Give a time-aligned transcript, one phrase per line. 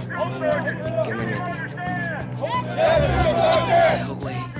[0.00, 1.14] ¿Qué
[4.14, 4.59] me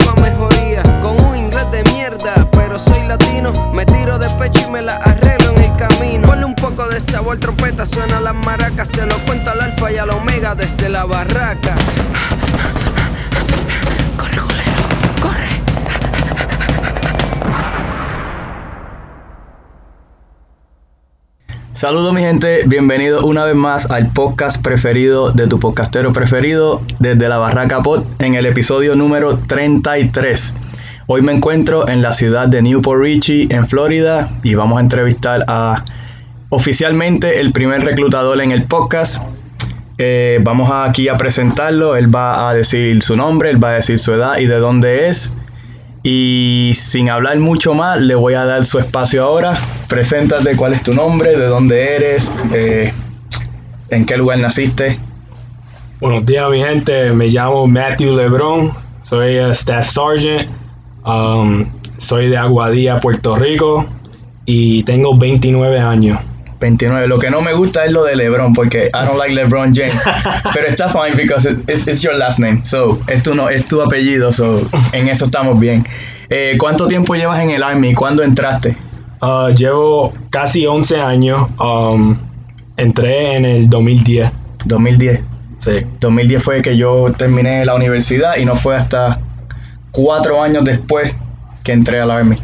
[1.01, 4.93] con un inglés de mierda, pero soy latino, me tiro de pecho y me la
[4.93, 6.27] arreglo en el camino.
[6.27, 9.97] Ponle un poco de sabor, trompeta, suena las maracas, se lo cuento al alfa y
[9.97, 11.75] al omega desde la barraca.
[21.81, 27.27] Saludos mi gente, bienvenidos una vez más al podcast preferido de tu podcastero preferido desde
[27.27, 30.57] la Barraca Pod en el episodio número 33.
[31.07, 35.43] Hoy me encuentro en la ciudad de Newport Richie, en Florida, y vamos a entrevistar
[35.47, 35.83] a
[36.49, 39.23] oficialmente el primer reclutador en el podcast.
[39.97, 43.97] Eh, vamos aquí a presentarlo, él va a decir su nombre, él va a decir
[43.97, 45.35] su edad y de dónde es.
[46.03, 49.55] Y sin hablar mucho más, le voy a dar su espacio ahora.
[49.87, 52.91] Preséntate cuál es tu nombre, de dónde eres, eh,
[53.89, 54.97] en qué lugar naciste.
[55.99, 57.11] Buenos días, mi gente.
[57.13, 58.71] Me llamo Matthew Lebron.
[59.03, 60.49] Soy Staff Sergeant.
[61.05, 63.85] Um, soy de Aguadilla, Puerto Rico.
[64.45, 66.19] Y tengo 29 años.
[66.61, 67.07] 29.
[67.07, 70.01] Lo que no me gusta es lo de LeBron, porque I don't like LeBron James.
[70.53, 72.61] Pero está fine because it- it's, it's your last name.
[72.63, 74.31] So, es tu, no, es tu apellido.
[74.31, 74.61] So,
[74.93, 75.85] en eso estamos bien.
[76.29, 77.93] Eh, ¿Cuánto tiempo llevas en el Army?
[77.93, 78.77] ¿Cuándo entraste?
[79.21, 81.49] Uh, llevo casi 11 años.
[81.59, 82.17] Um,
[82.77, 84.31] entré en el 2010.
[84.65, 85.19] 2010.
[85.59, 85.71] Sí.
[85.99, 89.19] 2010 fue que yo terminé la universidad y no fue hasta
[89.91, 91.15] cuatro años después
[91.63, 92.37] que entré al Army.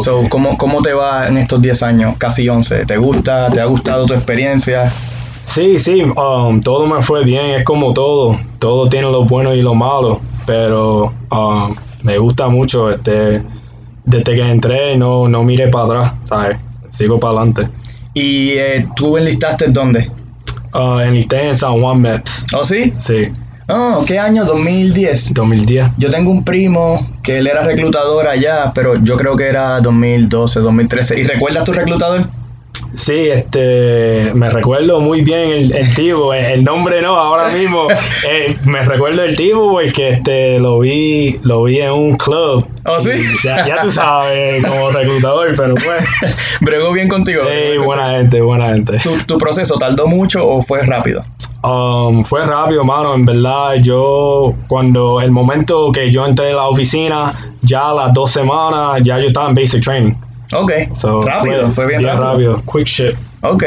[0.00, 2.14] So, ¿cómo, ¿Cómo te va en estos 10 años?
[2.18, 2.86] Casi 11.
[2.86, 3.50] ¿Te gusta?
[3.50, 4.90] ¿Te ha gustado tu experiencia?
[5.44, 9.62] Sí, sí, um, todo me fue bien, es como todo, todo tiene lo bueno y
[9.62, 13.42] lo malo, pero um, me gusta mucho, este,
[14.04, 16.58] desde que entré no, no miré para atrás, ¿sabes?
[16.90, 17.68] Sigo para adelante.
[18.12, 20.10] ¿Y eh, tú enlistaste dónde?
[20.74, 22.92] Uh, enlisté en San Juan Meps, ¿Oh, sí?
[22.98, 23.28] sí,
[23.68, 24.44] Oh, ¿qué año?
[24.44, 25.34] 2010.
[25.34, 25.90] 2010.
[25.98, 30.60] Yo tengo un primo que él era reclutador allá, pero yo creo que era 2012,
[30.60, 31.20] 2013.
[31.20, 32.28] ¿Y recuerdas tu reclutador?
[32.94, 37.88] Sí, este, me recuerdo muy bien el, el tipo, el, el nombre no, ahora mismo,
[37.90, 42.66] eh, me recuerdo el tipo porque este, lo vi, lo vi en un club.
[42.86, 43.10] ¿Oh, sí?
[43.10, 46.04] Y, o sea, ya tú sabes, como reclutador, pero pues...
[46.60, 47.42] ¿Bregó bien contigo?
[47.44, 48.98] Sí, buena gente, buena gente.
[48.98, 51.24] ¿Tu, tu proceso tardó mucho o fue rápido?
[51.62, 53.14] Um, fue rápido, mano.
[53.14, 58.12] En verdad, yo, cuando el momento que yo entré a la oficina, ya a las
[58.12, 60.14] dos semanas, ya yo estaba en basic training.
[60.52, 62.62] Ok, So, rápido, fue, bien, rápido.
[62.72, 63.16] Quick shit.
[63.48, 63.64] Ok,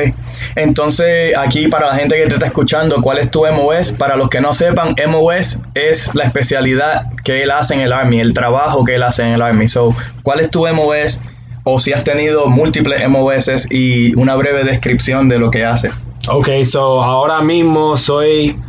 [0.55, 3.93] entonces aquí para la gente que te está escuchando, ¿cuál es tu MOS?
[3.93, 8.19] Para los que no sepan, MOS es la especialidad que él hace en el Army,
[8.19, 9.67] el trabajo que él hace en el Army.
[9.67, 11.21] So, ¿cuál es tu MOS?
[11.63, 16.03] O si has tenido múltiples MOS y una breve descripción de lo que haces.
[16.27, 18.59] Ok, so ahora mismo soy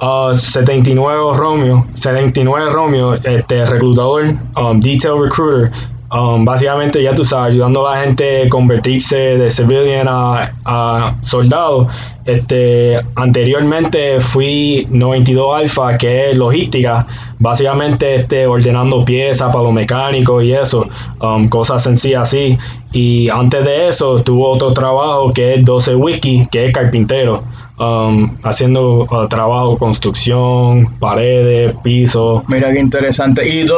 [0.00, 5.72] uh, 79 Romeo, 79 Romeo, este reclutador, um, detail recruiter.
[6.10, 11.16] Um, básicamente, ya tú sabes, ayudando a la gente a convertirse de civilian a, a
[11.20, 11.88] soldado.
[12.24, 17.06] Este, anteriormente fui 92 Alpha, que es logística,
[17.38, 20.86] básicamente este, ordenando piezas para los mecánicos y eso,
[21.20, 22.58] um, cosas sencillas así.
[22.92, 27.44] Y antes de eso tuvo otro trabajo que es 12 Wiki, que es carpintero,
[27.78, 32.42] um, haciendo uh, trabajo, construcción, paredes, pisos.
[32.46, 33.48] Mira qué interesante.
[33.48, 33.70] Y el,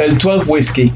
[0.00, 0.92] el 12 Whiskey,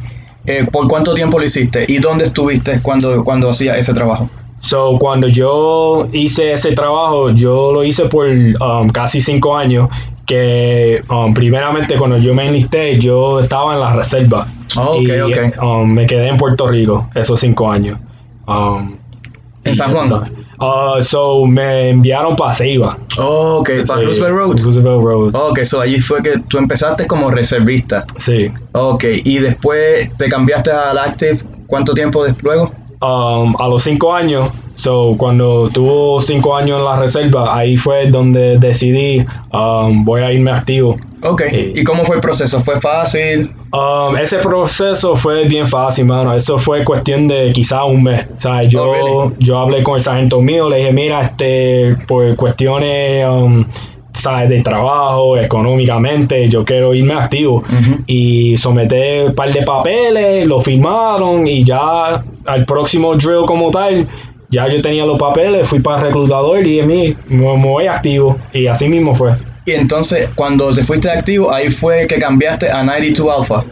[0.47, 1.85] eh, ¿por cuánto tiempo lo hiciste?
[1.89, 4.29] ¿Y dónde estuviste cuando, cuando hacías ese trabajo?
[4.61, 9.89] So, cuando yo hice ese trabajo, yo lo hice por um, casi cinco años.
[10.27, 14.47] Que um, primeramente cuando yo me enlisté, yo estaba en la reserva.
[14.77, 15.63] Oh, ok, y ok.
[15.63, 17.99] um, me quedé en Puerto Rico esos cinco años.
[18.47, 18.97] Um,
[19.65, 20.31] ¿En San Juan?
[20.61, 22.99] Uh, so, me enviaron para Ceiba.
[23.19, 24.51] Oh, ok, para Roosevelt Road.
[24.63, 25.35] Roosevelt Road.
[25.35, 28.05] Ok, so allí fue que tú empezaste como reservista.
[28.19, 28.53] Sí.
[28.73, 32.73] Ok, y después te cambiaste al Active, ¿cuánto tiempo des- luego?
[33.03, 34.51] Um, a los cinco años,
[34.81, 40.33] So, cuando tuvo cinco años en la reserva, ahí fue donde decidí, um, voy a
[40.33, 40.97] irme activo.
[41.23, 41.43] Ok.
[41.75, 42.65] ¿y cómo fue el proceso?
[42.65, 43.55] ¿Fue fácil?
[43.73, 46.33] Um, ese proceso fue bien fácil, mano.
[46.33, 48.27] Eso fue cuestión de quizá un mes.
[48.35, 49.35] O sea, yo, Oh, really?
[49.39, 53.67] yo hablé con el sargento mío, le dije, mira, este, por cuestiones um,
[54.13, 54.49] ¿sabes?
[54.49, 57.63] de trabajo, económicamente, yo quiero irme activo.
[58.07, 64.07] Y someté un par de papeles, lo firmaron y ya al próximo drill como tal,
[64.51, 67.87] ya yo tenía los papeles, fui para el reclutador y dije, "Mi, me, me voy
[67.87, 68.39] activo.
[68.53, 69.33] Y así mismo fue.
[69.65, 73.65] Y entonces, cuando te fuiste activo, ahí fue que cambiaste a 92 Alpha.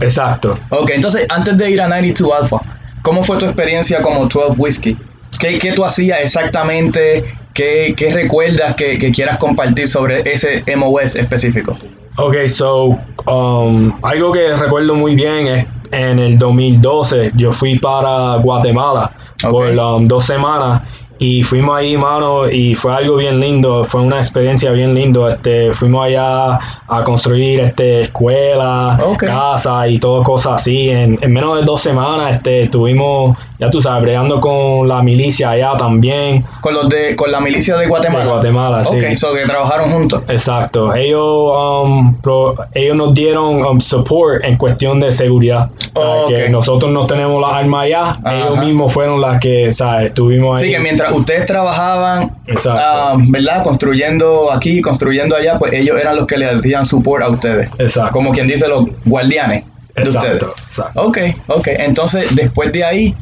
[0.00, 0.58] Exacto.
[0.70, 2.60] Ok, entonces, antes de ir a 92 Alpha,
[3.02, 4.96] ¿cómo fue tu experiencia como 12 Whiskey?
[5.40, 7.24] ¿Qué, qué tú hacías exactamente?
[7.56, 11.76] ¿Qué, qué recuerdas que, que quieras compartir sobre ese MOS específico?
[12.18, 18.36] Ok, so, um, algo que recuerdo muy bien es en el 2012 yo fui para
[18.36, 19.10] Guatemala
[19.50, 20.82] por um, dos semanas
[21.18, 25.28] y fuimos ahí, mano, y fue algo bien lindo, fue una experiencia bien lindo.
[25.28, 29.24] Este, fuimos allá a construir este, escuelas, Ok.
[29.24, 30.90] casas y todo cosas así.
[30.90, 35.50] En, en menos de dos semanas este, estuvimos, ya tú sabes, bregando con la milicia
[35.50, 36.44] allá también.
[36.60, 38.24] Con los de con la milicia de Guatemala.
[38.24, 38.96] De Guatemala, sí.
[38.96, 40.22] Ok, so que trabajaron juntos.
[40.28, 41.50] Exacto, ellos,
[41.84, 45.70] um, pro- ellos nos dieron um, support en cuestión de seguridad.
[45.94, 48.36] O sea, Oh, que nosotros no tenemos las armas allá, Ajá.
[48.38, 50.06] ellos mismos fueron las que, ¿sabes?
[50.10, 50.66] Estuvimos ahí.
[50.66, 52.80] Sí, que mientras ustedes trabajaban, Exacto.
[52.82, 53.62] ah, ¿verdad?
[53.62, 57.68] Construyendo aquí, construyendo allá, pues ellos eran los que le hacían support a ustedes.
[57.78, 58.12] Exacto.
[58.12, 59.64] Como quien dice, los guardianes
[59.94, 60.66] de Exacto, ustedes.
[60.68, 61.00] exacto.
[61.02, 61.18] Ok,
[61.48, 61.68] ok.
[61.78, 63.14] Entonces, después de ahí,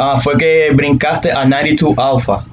[0.00, 2.44] ah, fue que brincaste a 92 Alpha.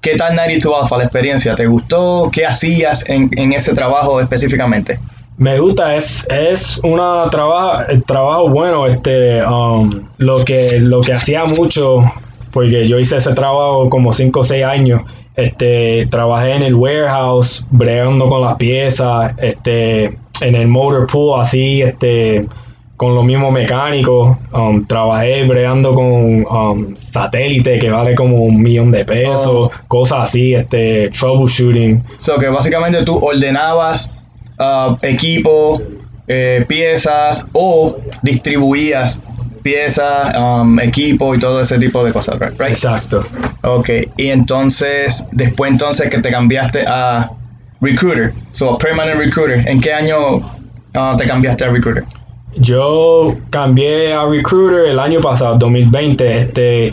[0.00, 1.54] ¿Qué tal 92 Alpha, la experiencia?
[1.54, 2.30] ¿Te gustó?
[2.32, 4.98] ¿Qué hacías en, en ese trabajo específicamente?
[5.40, 11.46] Me gusta, es, es una trabajo, trabajo bueno, este, um, lo que, lo que hacía
[11.46, 12.04] mucho,
[12.50, 15.00] porque yo hice ese trabajo como 5 o 6 años,
[15.36, 21.80] este, trabajé en el warehouse, bregando con las piezas, este, en el motor pool, así,
[21.80, 22.46] este,
[23.00, 28.90] con los mismos mecánicos, um, trabajé bregando con um, satélite que vale como un millón
[28.90, 29.70] de pesos, Oh.
[29.88, 32.04] cosas así, este, troubleshooting.
[32.18, 34.14] So que básicamente tú ordenabas
[34.58, 35.80] ah, equipo,
[36.28, 39.22] eh, piezas o distribuías
[39.62, 42.60] piezas, um, equipo y todo ese tipo de cosas, right?
[42.60, 42.68] Right?
[42.72, 43.24] Exacto.
[43.62, 43.88] Ok,
[44.18, 47.30] y entonces, después entonces que te cambiaste a
[47.80, 50.42] recruiter, so permanent recruiter, ¿en qué año
[50.92, 52.04] ah, te cambiaste a recruiter?
[52.56, 56.92] Yo cambié a Recruiter el año pasado, 2020, este,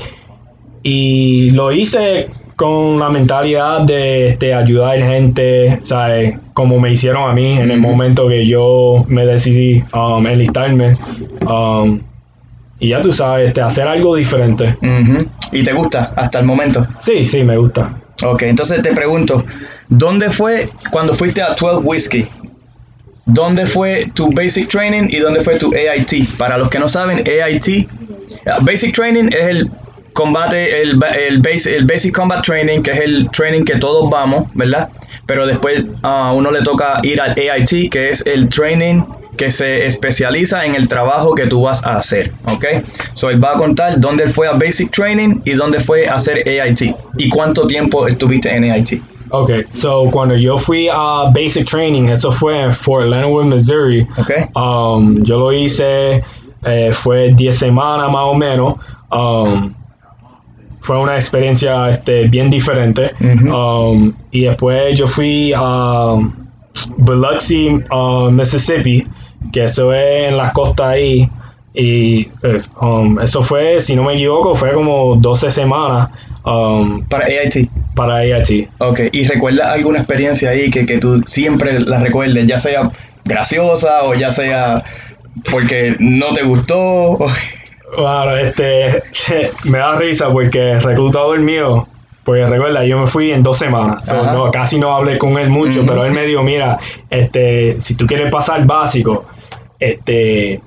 [0.84, 6.38] y lo hice con la mentalidad de este, ayudar gente, ¿sabes?
[6.54, 10.98] Como me hicieron a mí en el momento que yo me decidí um, enlistarme.
[11.48, 12.02] Um,
[12.80, 14.76] y ya tú sabes, este, hacer algo diferente.
[15.52, 16.86] ¿Y te gusta hasta el momento?
[17.00, 17.96] Sí, sí, me gusta.
[18.24, 19.44] Ok, entonces te pregunto,
[19.90, 22.28] ¿dónde fue cuando fuiste a 12 Whiskey?
[23.28, 26.38] ¿Dónde fue tu basic training y dónde fue tu AIT?
[26.38, 29.70] Para los que no saben, AIT, uh, basic training es el
[30.14, 34.46] combate, el, el, base- el basic combat training, que es el training que todos vamos,
[34.54, 34.90] ¿verdad?
[35.26, 39.04] Pero después a uno le toca ir al AIT, que es el training
[39.38, 42.66] que se especializa en el trabajo que tú vas a hacer, ¿ok?
[43.14, 46.38] So él va a contar dónde fue a basic training y dónde fue a hacer
[46.48, 49.04] AIT y cuánto tiempo estuviste en AIT.
[49.30, 54.08] Ok, so cuando yo fui a Basic Training, eso fue en Fort Leonard, Missouri.
[54.18, 54.32] ¿Ok?
[54.56, 56.24] Um, yo lo hice,
[56.64, 58.76] eh, fue 10 semanas más o menos.
[59.12, 59.74] Um,
[60.82, 63.12] fue una experiencia este, bien diferente.
[63.20, 66.16] Um, y después yo fui a
[66.98, 69.06] Biloxi, uh, Mississippi,
[69.52, 71.30] que eso es en las costas ahí.
[71.74, 76.10] Y eh, um, eso fue, si no me equivoco, fue como 12 semanas
[76.46, 77.67] um, Para AIT.
[77.98, 78.70] Para AIT.
[78.78, 82.90] Ok, ¿y recuerdas alguna experiencia ahí que, que tú siempre la recuerdes, ya sea
[83.26, 84.84] graciosa o ya sea
[85.52, 86.78] porque no te gustó?
[86.80, 87.32] o-
[87.96, 89.02] Claro, este,
[89.64, 91.88] me da risa porque el reclutador mío,
[92.26, 95.50] porque recuerda, yo me fui en dos semanas, so, no, casi no hablé con él
[95.50, 96.78] mucho, pero él me dijo, mira,
[97.10, 99.26] este, si tú quieres pasar básico,
[99.80, 100.60] este,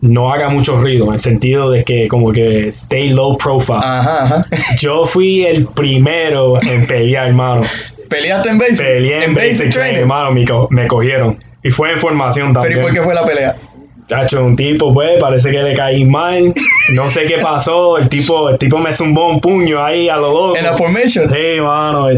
[0.00, 3.78] no haga mucho ruido, en el sentido de que como que stay low profile.
[3.82, 4.46] Ajá, ajá.
[4.78, 7.62] Yo fui el primero en pelear, hermano.
[8.08, 8.78] ¿Peleaste en basic?
[8.78, 11.36] Peleé en basic training, hermano, me, co- me cogieron.
[11.62, 12.78] Y fue en formación ¿Pero también.
[12.78, 13.56] y por qué fue la pelea?
[14.06, 16.54] Chacho, un tipo, pues, parece que le caí mal.
[16.94, 17.98] No sé qué pasó.
[17.98, 20.56] El tipo, el tipo me zumbó un puño ahí a lo loco.
[20.56, 21.28] En la formation.
[21.28, 22.08] Sí, mano.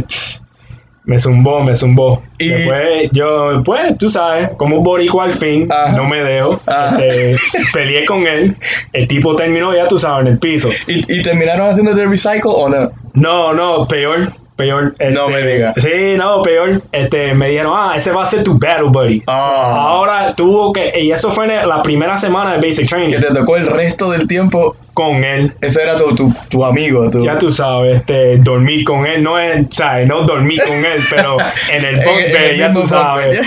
[1.10, 2.22] Me zumbó, me zumbó.
[2.38, 5.90] Y- Después, yo, pues, tú sabes, como boricua al fin, Ajá.
[5.96, 6.60] no me dejo.
[6.66, 7.04] Ajá.
[7.04, 7.36] Este,
[7.72, 8.56] peleé con él.
[8.92, 10.68] El tipo terminó, ya tú sabes, en el piso.
[10.86, 12.92] ¿Y, y terminaron haciendo el recycle o no?
[13.14, 14.28] No, no, peor,
[14.60, 14.94] peor.
[15.12, 15.74] No este, me digas.
[15.80, 16.82] Sí, no, peor.
[16.92, 19.22] Este, me dijeron, ah, ese va a ser tu battle buddy.
[19.26, 19.86] Ah.
[19.90, 23.56] Ahora tuvo que, y eso fue la primera semana de Basic Training Que te tocó
[23.56, 24.76] el resto del tiempo.
[24.94, 25.54] con él.
[25.62, 27.08] Ese era tu, tu, tu amigo.
[27.10, 30.06] Tu, Ya tú sabes, este, dormir con él, no es, ¿sabes?
[30.06, 31.38] No dormir con él, pero
[31.72, 33.40] en el bunk el ya tú sabes.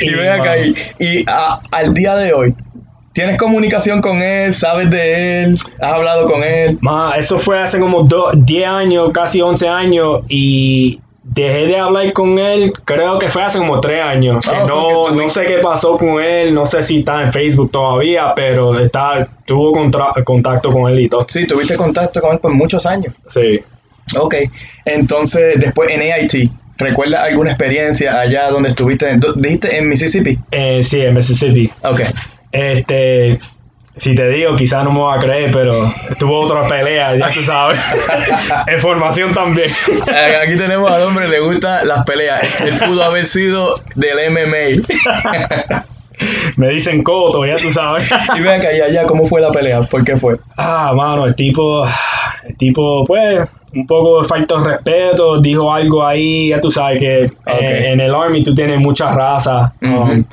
[0.00, 2.54] y Y, ven acá, y, y a- al día de hoy,
[3.12, 4.52] ¿tienes comunicación con él?
[4.54, 5.54] ¿Sabes de él?
[5.80, 6.78] ¿Has hablado con él?
[6.80, 12.12] Ma, eso fue hace como do- 10 años, casi 11 años, y dejé de hablar
[12.12, 14.44] con él, creo que fue hace como 3 años.
[14.48, 17.70] Ah, no, que no sé qué pasó con él, no sé si está en Facebook
[17.70, 21.24] todavía, pero está, tuvo contra- contacto con él y todo.
[21.28, 23.14] Sí, tuviste contacto con él por muchos años.
[23.28, 23.60] Sí.
[24.18, 24.34] Ok,
[24.84, 29.16] entonces después en AIT, ¿recuerdas alguna experiencia allá donde estuviste?
[29.16, 30.38] ¿Dó- ¿Dijiste en Mississippi?
[30.50, 31.70] Eh, sí, en Mississippi.
[31.84, 32.00] Ok,
[32.52, 33.40] Este,
[33.96, 37.42] si te digo, quizás no me va a creer, pero tuvo otra pelea, ya tú
[37.42, 37.78] sabes.
[38.72, 39.70] Información también.
[40.06, 42.60] Eh, aquí tenemos al hombre, le gustan las peleas.
[42.60, 45.82] Él pudo haber sido del MMA.
[46.56, 48.08] Me dicen coto, ya tú sabes.
[48.10, 49.82] y acá, y allá, ¿cómo fue la pelea?
[49.82, 50.38] ¿Por qué fue?
[50.56, 51.84] Ah, mano, el tipo,
[52.46, 56.98] el tipo, pues, un poco de falta de respeto, dijo algo ahí, ya tú sabes
[56.98, 60.24] que eh, en el Army tú tienes muchas razas um.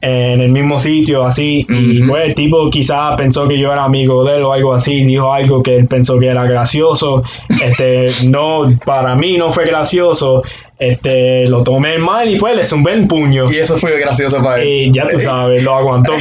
[0.00, 4.24] En el mismo sitio, así, y pues el tipo quizás pensó que yo era amigo
[4.24, 7.24] de él o algo así, dijo algo que él pensó que era gracioso,
[7.62, 10.42] este, no, para mí no fue gracioso,
[10.78, 13.52] este, lo tomé mal y pues le zumbé el puño.
[13.52, 14.68] Y eso fue gracioso para él.
[14.68, 16.12] Y ya tú sabes, lo aguantó.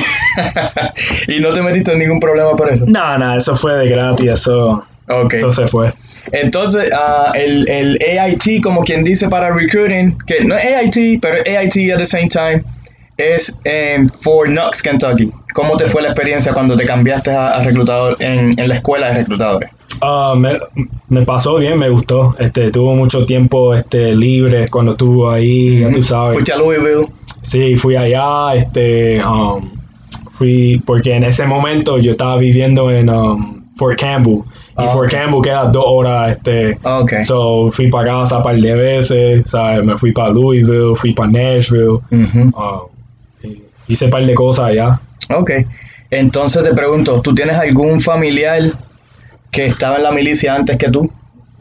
[1.28, 2.86] y no te metiste en ningún problema por eso.
[2.88, 4.84] Nada, nada, eso fue de gratis, eso,
[5.32, 5.94] eso se fue.
[6.32, 11.38] Entonces, ah, el, el AIT, como quien dice para recruiting, que no es AIT, pero
[11.38, 12.64] AIT at the same time,
[13.18, 15.32] es en Fort Knox, Kentucky.
[15.54, 19.08] ¿Cómo te fue la experiencia cuando te cambiaste a, a reclutador en, en la escuela
[19.10, 19.70] de reclutadores?
[20.02, 20.58] Ah, me,
[21.10, 22.36] me pasó bien, me gustó.
[22.38, 26.34] Este, tuvo mucho tiempo este, libre cuando estuvo ahí, ya tú sabes.
[26.34, 27.08] Fuiste a Louisville.
[27.42, 29.72] Sí, fui allá, este, um,
[30.30, 34.42] fui, porque en ese momento yo estaba viviendo en um, Fort Campbell.
[34.78, 35.10] Y Ah, Fort.
[35.10, 36.78] Campbell queda dos horas, este.
[36.84, 37.14] Ok.
[37.26, 39.84] So, fui para casa un par de veces, ¿sabes?
[39.84, 42.00] Me fui para Louisville, fui para Nashville.
[42.12, 42.97] Um, y
[43.88, 45.00] hice un par de cosas allá.
[45.36, 45.52] Ok.
[46.10, 48.64] Entonces te pregunto, ¿tú tienes algún familiar
[49.52, 51.12] que estaba en la milicia antes que tú?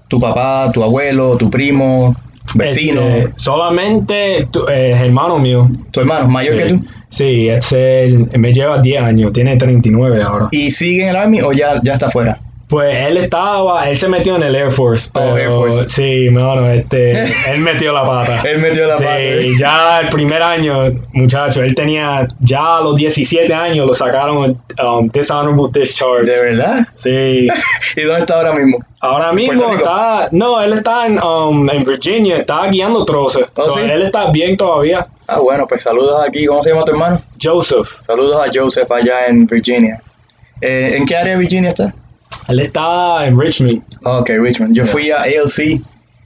[0.09, 2.14] ¿Tu papá, tu abuelo, tu primo,
[2.54, 5.68] vecino, Este, solamente tu- eh, hermano mío.
[5.90, 6.62] tu hermano mayor Sí.
[6.62, 6.85] que tú?
[7.09, 10.49] Sí, este me lleva 10 años, tiene 39 ahora.
[10.52, 12.38] ¿Y sigue en el Army o ya, ya está fuera?
[12.68, 15.11] Pues él estaba, él se metió en el Air Force.
[15.14, 15.88] Oh, Pero, Air Force.
[15.88, 17.12] Sí, mano, este,
[17.52, 18.42] él metió la pata.
[18.42, 19.20] Él metió la sí, pata.
[19.20, 19.52] ¿eh?
[19.58, 25.08] ya el primer año, muchacho, él tenía, ya a los 17 años lo sacaron um,
[25.11, 26.25] dishonorable discharge.
[26.25, 26.88] ¿De verdad?
[26.94, 27.46] Sí.
[27.96, 28.78] ¿Y dónde está ahora mismo?
[28.99, 33.46] Ahora mismo está, no, él está en, um, en Virginia, está guiando troces.
[33.54, 33.80] Oh, So, sí.
[33.80, 35.06] Él está bien todavía.
[35.28, 36.46] Ah, bueno, pues saludos aquí.
[36.46, 37.20] ¿Cómo se llama tu hermano?
[37.40, 40.00] Joseph, Saludos a Joseph allá en Virginia.
[40.61, 41.94] Eh, ¿En qué área de Virginia está?
[42.48, 43.82] Él está en Richmond.
[44.04, 44.74] Ok, Richmond.
[44.74, 44.92] Yo Yeah.
[44.92, 45.80] fui a ALC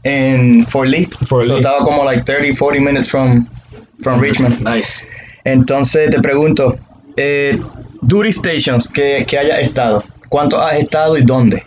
[0.05, 1.07] en Fort Lee.
[1.25, 1.57] Fort So, Lee.
[1.61, 3.47] estaba como like 30, 40 minutes from,
[4.03, 4.61] from Richmond.
[4.63, 5.07] Nice.
[5.45, 6.77] Entonces te pregunto,
[7.17, 7.59] eh,
[8.03, 10.03] duty stations que, que haya estado.
[10.29, 11.63] ¿Cuánto has estado y dónde?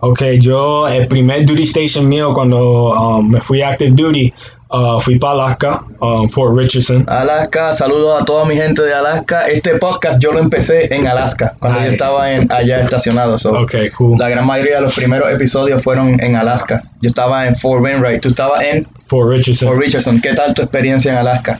[0.00, 4.32] Ok, yo el primer duty station mío cuando um, me fui a active duty,
[4.70, 7.04] uh, fui para Alaska, um, Fort Richardson.
[7.08, 9.46] Alaska, saludos a toda mi gente de Alaska.
[9.46, 13.38] Este podcast yo lo empecé en Alaska, cuando yo estaba en, allá estacionado.
[13.38, 14.18] so, Ok, cool.
[14.18, 16.82] La gran mayoría de los primeros episodios fueron en Alaska.
[17.00, 19.68] Yo estaba en Fort Wainwright, tú estabas en Fort Richardson.
[19.68, 20.20] Fort Richardson.
[20.20, 21.58] ¿Qué tal tu experiencia en Alaska?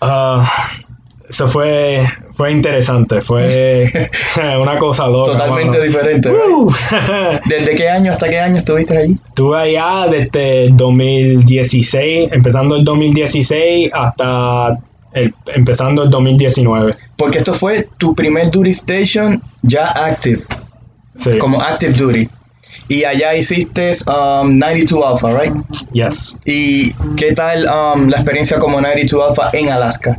[0.00, 0.44] Uh,
[1.28, 3.90] eso fue, fue interesante, fue
[4.60, 5.32] una cosa loca.
[5.32, 5.90] Totalmente mano.
[5.90, 6.30] diferente.
[7.48, 9.18] ¿Desde qué año hasta qué año estuviste allí?
[9.28, 14.78] Estuve allá desde el 2016, empezando el 2016 hasta
[15.12, 16.94] el, empezando el 2019.
[17.16, 20.42] Porque esto fue tu primer duty station ya active,
[21.16, 21.38] Sí.
[21.38, 22.28] como active duty.
[22.88, 25.54] Y allá hiciste um, 92 Alpha, right?
[25.92, 26.36] Yes.
[26.44, 30.18] ¿Y qué tal um, la experiencia como 92 Alpha en Alaska?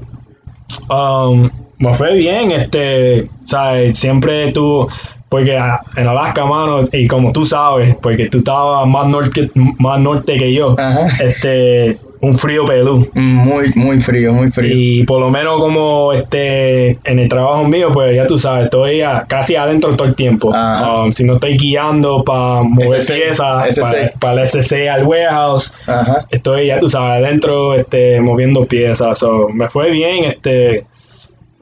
[0.89, 1.49] Um,
[1.79, 4.87] me fue bien, este, sabes, siempre tú,
[5.29, 5.55] porque
[5.95, 10.53] en Alaska, mano, y como tú sabes, porque tú estabas más norte, más norte que
[10.53, 11.07] yo, Ajá.
[11.19, 13.07] este, un frío pelú.
[13.13, 14.71] Muy, muy frío, muy frío.
[14.73, 19.01] Y por lo menos como este en el trabajo mío, pues ya tú sabes, estoy
[19.01, 20.49] a- casi adentro todo el tiempo.
[20.51, 23.79] Um, si no estoy guiando para mover piezas,
[24.19, 26.25] para el SC al warehouse, Ajá.
[26.31, 29.17] estoy, ya tú sabes, adentro este, moviendo piezas.
[29.19, 30.81] So, me fue bien, este,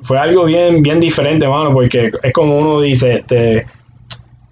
[0.01, 3.65] fue algo bien, bien diferente, mano, porque es como uno dice, este,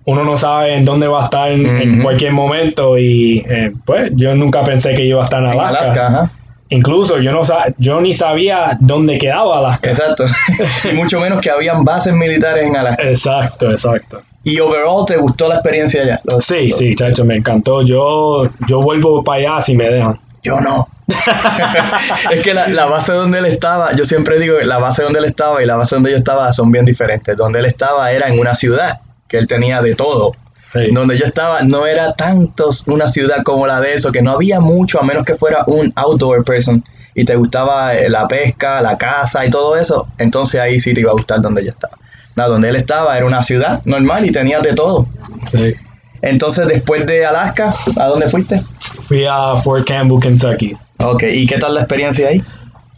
[0.06, 4.36] uno no sabe en dónde va a estar en cualquier momento y eh, pues yo
[4.36, 6.08] nunca pensé que iba a estar en En Alaska.
[6.08, 6.32] Ajá.
[6.70, 7.42] Incluso yo no
[7.78, 9.90] yo ni sabía dónde quedaba Alaska.
[9.90, 10.26] Exacto.
[10.90, 13.04] y mucho menos que habían bases militares en Alaska.
[13.04, 14.22] Exacto, exacto.
[14.44, 16.22] Y overall, ¿te gustó la experiencia allá?
[16.40, 17.84] Sí, sí, chacho, me encantó.
[17.84, 20.18] Yo, yo vuelvo para allá si me dejan.
[20.44, 20.88] Yo no.
[22.32, 25.20] es que la, la base donde él estaba, yo siempre digo que la base donde
[25.20, 27.36] él estaba y la base donde yo estaba son bien diferentes.
[27.36, 30.34] Donde él estaba era en una ciudad, que él tenía de todo.
[30.74, 30.92] Sí.
[30.92, 34.60] Donde yo estaba no era tantos una ciudad como la de eso, que no había
[34.60, 36.84] mucho a menos que fuera un outdoor person
[37.16, 41.02] y te gustaba eh, la pesca, la caza y todo eso, entonces ahí sí te
[41.02, 41.98] iba a gustar donde yo estaba.
[42.36, 45.08] No, donde él estaba era una ciudad normal y tenía de todo.
[45.52, 45.74] Sí.
[46.22, 48.62] Entonces después de Alaska, ¿a dónde fuiste?
[49.04, 50.76] Fui a Fort Campbell, Kentucky.
[51.00, 52.44] Ok, ¿y qué tal la experiencia ahí?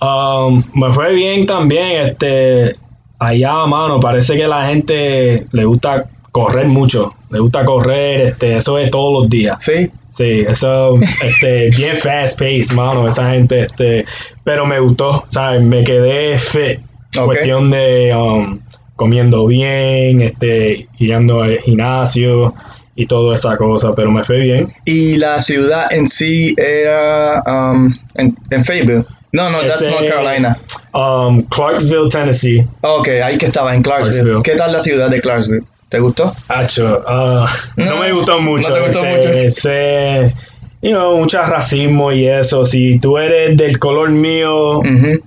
[0.02, 2.76] Um, me fue bien también, este,
[3.20, 8.78] allá, mano, parece que la gente le gusta correr mucho, le gusta correr, este, eso
[8.78, 9.56] es todos los días.
[9.64, 14.06] Sí, Sí, eso, este, bien fast pace, mano, esa gente, este,
[14.44, 15.64] pero me gustó, ¿sabes?
[15.64, 16.82] Me quedé fit,
[17.18, 17.26] Ok.
[17.26, 18.60] cuestión de um,
[18.96, 22.54] comiendo bien, este, yendo al gimnasio
[22.96, 24.72] y toda esa cosa, pero me fue bien.
[24.86, 29.06] y la ciudad en sí era um, en, en Fayetteville.
[29.32, 30.60] No, no, that's North Carolina.
[30.94, 32.64] Um, Clarksville, Tennessee.
[32.82, 34.22] Ok, ahí que estaba, en Clarksville.
[34.22, 34.44] Clarksville.
[34.44, 35.66] ¿Qué tal la ciudad de Clarksville?
[35.94, 36.34] ¿Te gustó?
[36.48, 37.48] Hacho, ah,
[37.78, 38.68] no, No, me gustó mucho.
[38.70, 39.50] no te gustó este, mucho.
[39.52, 40.34] sé,
[40.82, 42.66] you know, mucho racismo y eso.
[42.66, 45.22] Si tú eres del color mío, Ujú.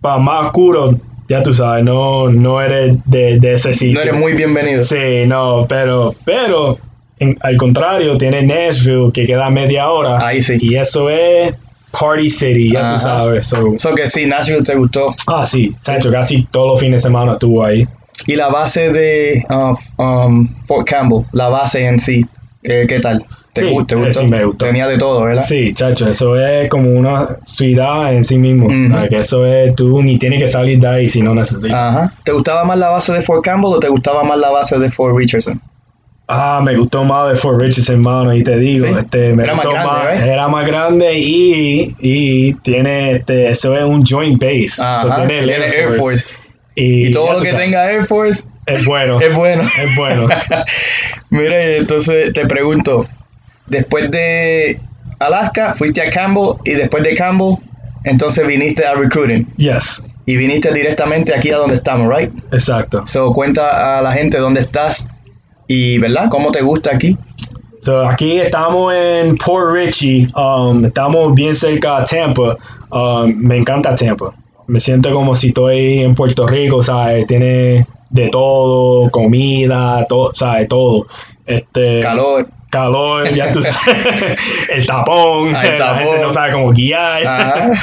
[0.00, 0.94] pa, más oscuro,
[1.28, 3.94] ya tú sabes, no, no eres de, de ese sitio.
[3.94, 4.84] No eres muy bienvenido.
[4.84, 6.78] Sí, no, pero, pero
[7.18, 10.24] en- al contrario, tiene Nashville que queda media hora.
[10.24, 10.56] Ahí sí.
[10.60, 11.52] Y eso es
[11.90, 12.94] Party City, ya Ajá.
[12.94, 13.46] tú sabes.
[13.48, 15.12] so- So que sí, Nashville te gustó.
[15.26, 17.84] ah, sí, Chacho, casi todos los fines de semana estuvo ahí.
[18.26, 22.24] Y la base de uh, um, Fort Campbell, la base en sí,
[22.62, 23.24] eh, ¿qué tal?
[23.52, 24.64] ¿Te, Sí, gu- te eh, sí, me gustó.
[24.66, 25.42] Tenía de todo, ¿verdad?
[25.42, 28.68] Sí, chacho, eso es como una ciudad en sí mismo.
[29.10, 31.72] Que eso es, tú ni tienes que salir de ahí si no necesitas.
[31.96, 32.14] Ajá.
[32.24, 34.90] ¿Te gustaba más la base de Fort Campbell o te gustaba más la base de
[34.90, 35.60] Fort Richardson?
[36.28, 38.94] Ah, me gustó más de Fort Richardson, hermano, y te digo, Sí.
[39.00, 40.22] este, me Era más gustó grande, más, right?
[40.32, 44.80] era más grande y, y tiene, este, eso es un joint base.
[44.80, 45.02] Ajá.
[45.02, 46.32] So, tiene el Air Force.
[46.74, 49.20] Y, Y todo lo que sabes, tenga Air Force es bueno.
[49.20, 49.62] es bueno.
[49.62, 50.28] Es bueno.
[51.30, 53.06] Mire, entonces te pregunto,
[53.66, 54.80] después de
[55.18, 57.56] Alaska, fuiste a Campbell y después de Campbell,
[58.04, 62.32] entonces viniste a recruiting yes, y viniste directamente aquí a donde estamos, right?
[62.52, 63.06] exacto.
[63.06, 65.06] So cuenta a la gente dónde estás
[65.68, 66.28] y, ¿verdad?
[66.30, 67.16] ¿Cómo te gusta aquí?
[67.80, 72.56] So, aquí estamos en Port Richey, um, estamos bien cerca de Tampa.
[72.90, 74.32] Um, me encanta Tampa.
[74.72, 77.26] Me siento como si estoy en Puerto Rico, ¿sabes?
[77.26, 80.66] Tiene de todo, comida, todo, ¿sabes?
[80.66, 81.04] Todo.
[81.44, 82.48] Este, Calor.
[82.72, 86.22] Calor, ya tú sabes, el tapón, Ah, el la gente tapón.
[86.22, 87.26] no sabe cómo guiar.
[87.26, 87.70] Ajá.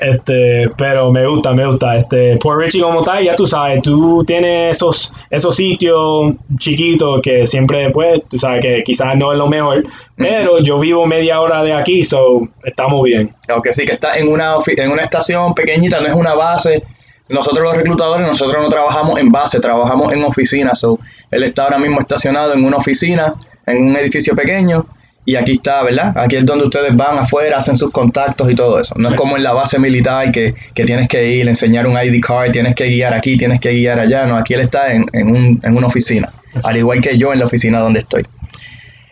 [0.00, 1.96] Este, pero me gusta, me gusta.
[1.96, 7.44] Este, Port Richey como tal, ya tú sabes, tú tienes esos, esos sitios chiquitos que
[7.46, 11.64] siempre, pues, tú sabes que quizás no es lo mejor, pero yo vivo media hora
[11.64, 13.34] de aquí, so estamos bien.
[13.48, 16.84] Aunque sí que está en una, en una estación pequeñita, no es una base.
[17.28, 20.76] Nosotros los reclutadores, nosotros no trabajamos en base, trabajamos en oficina.
[20.76, 20.98] So,
[21.32, 23.34] él está ahora mismo estacionado en una oficina,
[23.70, 24.86] en un edificio pequeño,
[25.24, 26.16] y aquí está, ¿verdad?
[26.16, 28.94] Aquí es donde ustedes van afuera, hacen sus contactos y todo eso.
[28.96, 32.20] No es como en la base militar que, que tienes que ir, enseñar un ID
[32.22, 34.24] card, tienes que guiar aquí, tienes que guiar allá.
[34.26, 36.32] No, aquí él está en, en, un- en una oficina,
[36.64, 38.24] al igual que yo en la oficina donde estoy.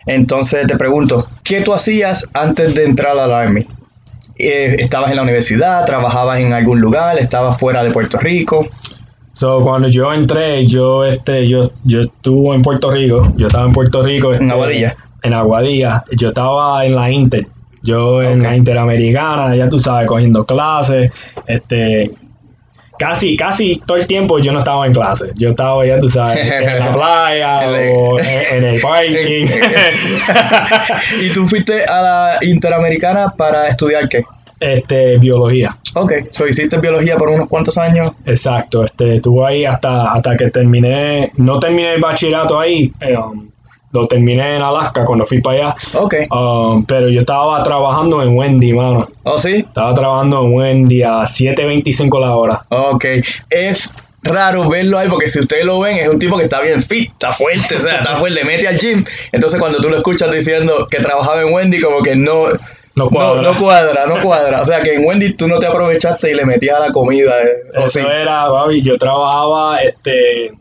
[0.05, 3.67] Entonces te pregunto, ¿qué tú hacías antes de entrar al Army?
[4.39, 5.85] Eh, ¿Estabas en la universidad?
[5.85, 7.17] ¿Trabajabas en algún lugar?
[7.19, 8.67] ¿Estabas fuera de Puerto Rico?
[9.37, 13.71] So, cuando yo entré, yo, este, yo, yo estuve en Puerto Rico, yo estaba en
[13.71, 14.33] Puerto Rico.
[14.33, 14.97] En este, Aguadilla.
[15.21, 16.03] En Aguadilla.
[16.11, 17.45] Yo estaba en la Inter.
[17.83, 21.11] Yo en la Interamericana, ya tú sabes, cogiendo clases.
[21.45, 22.09] Este,
[22.97, 25.31] casi, casi todo el tiempo yo no estaba en clase.
[25.35, 29.45] Yo estaba, ya tú sabes, en la playa o en, en el parking.
[31.21, 34.25] ¿Y tú fuiste a la Interamericana para estudiar qué?
[34.59, 35.77] este, biología.
[35.99, 38.11] Ok, so hiciste biología por unos cuantos años.
[38.25, 43.49] Exacto, este, estuve ahí hasta, hasta que terminé, no terminé el bachillerato ahí, um,
[43.93, 46.15] lo terminé en Alaska cuando fui para allá, Ok.
[46.29, 49.55] Um, pero yo estaba trabajando en Wendy, mano, ¿Oh, sí?
[49.67, 52.65] estaba trabajando en Wendy a 7.25 la hora.
[52.69, 53.05] Ok.
[53.49, 56.83] Es raro verlo ahí porque si ustedes lo ven es un tipo que está bien
[56.83, 59.03] fit, está fuerte, o sea, está fuerte, mete al gym.
[59.31, 62.47] Entonces cuando tú lo escuchas diciendo que trabajaba en Wendy como que no...
[62.97, 63.41] No cuadra.
[63.41, 64.61] No, no cuadra, no cuadra.
[64.61, 67.41] O sea que en Wendy tú no te aprovechaste y le metías la comida.
[67.43, 68.05] eh, ¿o Eso sí?
[68.05, 70.51] era, baby, yo trabajaba este,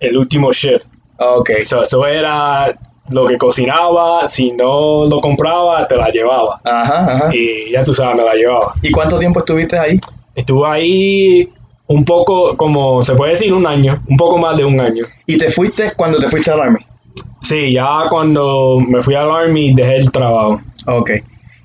[0.00, 0.86] el último shift.
[1.18, 1.50] Ok.
[1.62, 2.76] So, eso era
[3.10, 6.60] lo que cocinaba, si no lo compraba, te la llevaba.
[6.64, 7.34] Ajá, ajá.
[7.34, 8.74] Y ya tú sabes, me la llevaba.
[8.82, 10.00] ¿Y cuánto tiempo estuviste ahí?
[10.34, 11.48] Estuve ahí
[11.86, 15.04] un poco, como se puede decir, un año, un poco más de un año.
[15.26, 16.80] ¿Y te fuiste cuando te fuiste al Army?
[17.42, 20.60] Sí, ya cuando me fui al Army dejé el trabajo.
[20.86, 21.10] Ok.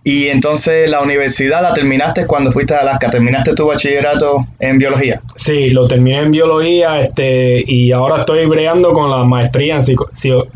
[0.03, 3.09] Y entonces la universidad la terminaste cuando fuiste a Alaska.
[3.09, 5.21] ¿Terminaste tu bachillerato en biología?
[5.35, 10.09] Sí, lo terminé en biología este, y ahora estoy bregando con la maestría en psico-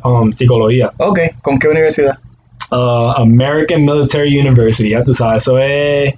[0.03, 0.91] um, psicología.
[0.97, 1.19] Ok.
[1.41, 2.17] ¿Con qué universidad?
[2.71, 6.15] Uh, American Military University, ya tú sabes, eso es...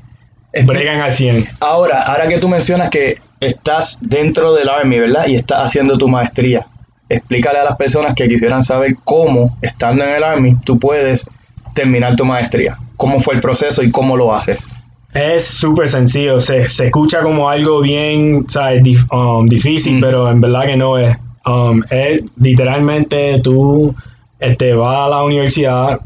[0.65, 1.49] Bregan al 100.
[1.59, 5.27] Ahora, ahora que tú mencionas que estás dentro del Army, ¿verdad?
[5.27, 6.65] Y estás haciendo tu maestría.
[7.09, 11.29] Explícale a las personas que quisieran saber cómo, estando en el Army, tú puedes
[11.73, 12.77] terminar tu maestría.
[12.97, 14.67] ¿Cómo fue el proceso y cómo lo haces?
[15.13, 18.81] Es súper sencillo, se, se escucha como algo bien ¿sabes?
[18.83, 20.01] Dif- um, difícil, Mm.
[20.01, 21.17] pero en verdad que no es.
[21.45, 23.93] Um, es literalmente tú
[24.39, 25.99] este, vas a la universidad,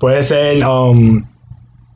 [0.00, 1.22] puede ser um,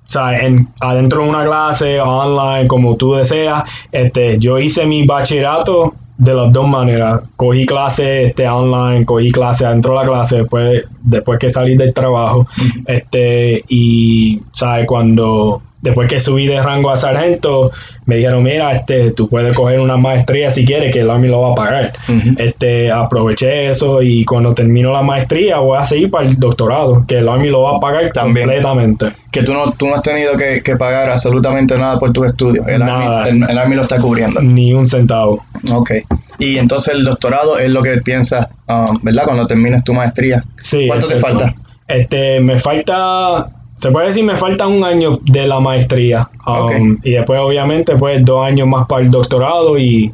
[0.07, 0.42] ¿sabes?
[0.44, 3.64] En, adentro de una clase, online, como tú deseas.
[3.90, 7.21] Este, yo hice mi bachillerato de las dos maneras.
[7.35, 11.93] Cogí clase este, online, cogí clase adentro de la clase después, después que salí del
[11.93, 12.47] trabajo.
[12.87, 14.87] Este, y, ¿sabes?
[14.87, 17.71] Cuando, después que subí de rango a sargento,
[18.07, 21.42] me dijeron, mira, este, tú puedes coger una maestría si quieres, que el Army lo
[21.42, 21.92] va a pagar.
[22.38, 27.18] Este, aproveché eso y cuando termino la maestría voy a seguir para el doctorado, que
[27.18, 28.47] el Army lo va a pagar También.
[28.47, 29.07] completamente.
[29.31, 32.66] Que tú no, tú no has tenido que, que pagar absolutamente nada por tus estudios.
[32.68, 33.25] El Nada.
[33.25, 34.40] Army, el, el Army lo está cubriendo.
[34.40, 35.45] Ni un centavo.
[35.73, 35.90] Ok.
[36.38, 39.25] Y entonces el doctorado es lo que piensas, ah, ¿verdad?
[39.25, 40.42] Cuando termines tu maestría.
[40.61, 41.55] Sí, ¿Cuánto te falta?
[41.88, 43.47] Este, me falta,
[43.83, 46.29] se puede decir, me falta un año de la maestría.
[46.47, 46.99] Um.
[47.03, 50.12] Y después, obviamente, pues dos años más para el doctorado y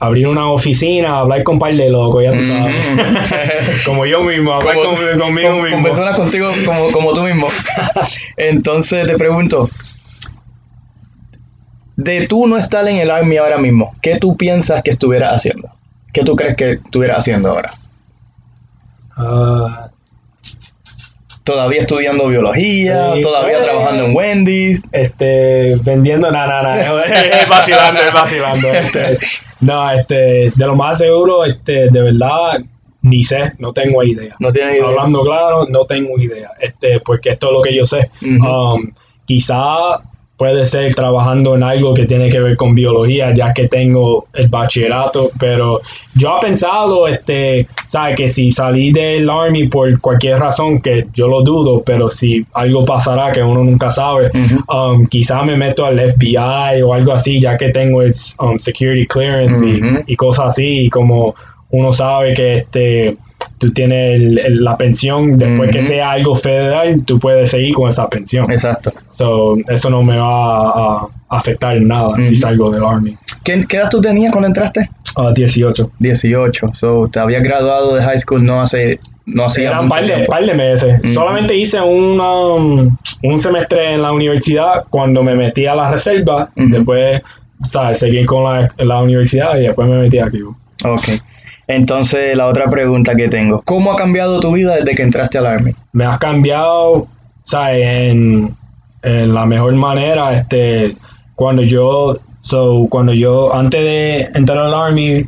[0.00, 2.48] abrir una oficina, hablar con un par de locos, ya tú Mm.
[2.48, 2.74] sabes.
[3.86, 5.82] como yo mismo, hablar Como- con- conmigo con, con mismo.
[5.84, 7.46] personas contigo como, como tú mismo.
[8.36, 9.70] Entonces te pregunto,
[11.96, 15.68] de tú no estar en el Army ahora mismo, ¿qué tú piensas que estuvieras haciendo?
[16.12, 17.72] ¿Qué tú crees que estuvieras haciendo ahora?
[19.16, 19.83] Ah,
[21.44, 23.12] ¿Todavía estudiando biología?
[23.14, 23.20] Sí.
[23.20, 23.62] ¿Todavía Eh.
[23.62, 24.84] trabajando en Wendy's?
[24.92, 27.04] este, vendiendo, nada, nada,
[27.42, 28.68] es vacilando, es vacilando.
[28.72, 29.18] Este,
[29.60, 30.14] no, este,
[30.54, 32.60] de lo más seguro, este, de verdad,
[33.02, 34.34] ni sé, no tengo idea.
[34.38, 34.86] No tienes idea.
[34.86, 38.10] Hablando claro, no tengo idea, este, porque esto es lo que yo sé.
[38.22, 38.46] Ujú.
[38.48, 38.92] Um,
[39.26, 40.00] quizá
[40.44, 44.48] puede ser trabajando en algo que tiene que ver con biología, ya que tengo el
[44.48, 45.80] bachillerato, pero
[46.14, 51.28] yo he pensado, este, sabe que si salí del army por cualquier razón, que yo
[51.28, 54.74] lo dudo, pero si algo pasará que uno nunca sabe, Ujú.
[54.76, 59.06] um, quizá me meto al FBI o algo así, ya que tengo el um, security
[59.06, 59.64] clearance
[60.06, 61.34] y- cosas así, y como
[61.70, 63.16] uno sabe que este
[63.58, 67.88] tú tienes el- el- la pensión, después que sea algo federal, tú puedes seguir con
[67.88, 68.50] esa pensión.
[68.50, 68.92] Exacto.
[69.10, 72.36] So, eso no me va a, a afectar en nada si Ujú.
[72.36, 73.16] salgo del Army.
[73.42, 74.88] ¿Qué, qué edad tú tenías cuando entraste?
[75.16, 75.90] A 18.
[75.98, 76.70] 18.
[76.74, 78.98] So, te habías graduado de high school no hace...
[79.26, 81.00] No hacía Eran un par de, par de meses.
[81.14, 86.50] Solamente hice una, um, un semestre en la universidad cuando me metí a la reserva.
[86.54, 87.22] Después,
[87.64, 88.00] ¿sabes?
[88.00, 90.54] Seguí con la, la universidad y después me metí activo.
[90.84, 91.08] Ok.
[91.66, 93.62] Entonces, la otra pregunta que tengo.
[93.64, 95.72] ¿Cómo ha cambiado tu vida desde que entraste al Army?
[95.92, 97.06] me has cambiado,
[97.44, 97.82] ¿sabes?
[97.84, 98.54] En,
[99.02, 100.96] en la mejor manera, este,
[101.34, 105.24] cuando yo, so, cuando yo, antes de entrar al Army,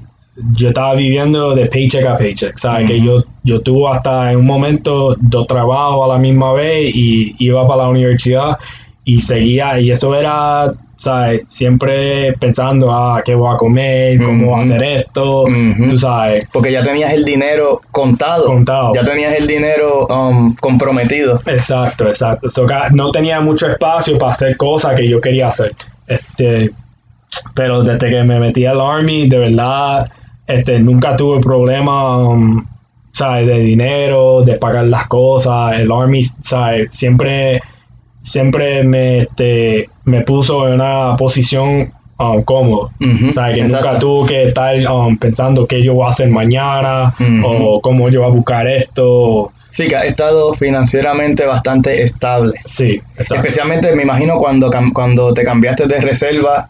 [0.55, 2.87] yo estaba viviendo de paycheck a paycheck, ¿sabes?
[2.87, 3.07] Que Ujú.
[3.07, 7.67] yo, yo tuve hasta en un momento dos trabajos a la misma vez y iba
[7.67, 8.59] para la universidad
[9.05, 11.43] y seguía, y eso era, ¿sabes?
[11.47, 14.19] Siempre pensando, ah, ¿qué voy a comer?
[14.19, 15.45] ¿Cómo voy a hacer esto?
[15.89, 18.47] Tú sabes, Porque ya tenías el dinero contado.
[18.47, 18.93] Contado.
[18.95, 21.41] Ya tenías el dinero um, comprometido.
[21.47, 22.51] Exacto, exacto.
[22.51, 25.75] So, no tenía mucho espacio para hacer cosas que yo quería hacer.
[26.07, 26.71] Este,
[27.55, 30.11] pero desde que me metí al Army, de verdad,
[30.47, 32.65] este, nunca tuve problema um,
[33.13, 33.47] ¿sabes?
[33.47, 35.79] de dinero, de pagar las cosas.
[35.79, 36.89] El Army ¿sabes?
[36.95, 37.61] siempre,
[38.27, 42.89] siempre me, este, me puso en una posición um, cómoda.
[43.01, 43.55] Ujú, ¿sabes?
[43.55, 43.87] Que exacto.
[43.87, 47.47] nunca tuve que estar um, pensando qué yo voy a hacer mañana Ujú.
[47.47, 49.53] o cómo yo voy a buscar esto.
[49.71, 52.55] Sí, que has estado financieramente bastante estable.
[52.65, 53.35] Sí, exacto.
[53.37, 56.69] Especialmente, me imagino, cuando, cuando te cambiaste de reserva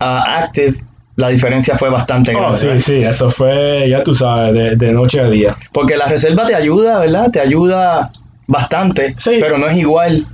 [0.00, 0.74] a active,
[1.16, 2.56] la diferencia fue bastante Oh, grande.
[2.58, 2.80] sí, ¿verdad?
[2.82, 5.54] sí, eso fue, ya tú sabes, de, de noche a día.
[5.72, 7.30] Porque la reserva te ayuda, ¿verdad?
[7.30, 8.10] Te ayuda
[8.46, 9.36] bastante, Sí.
[9.38, 10.24] pero no es igual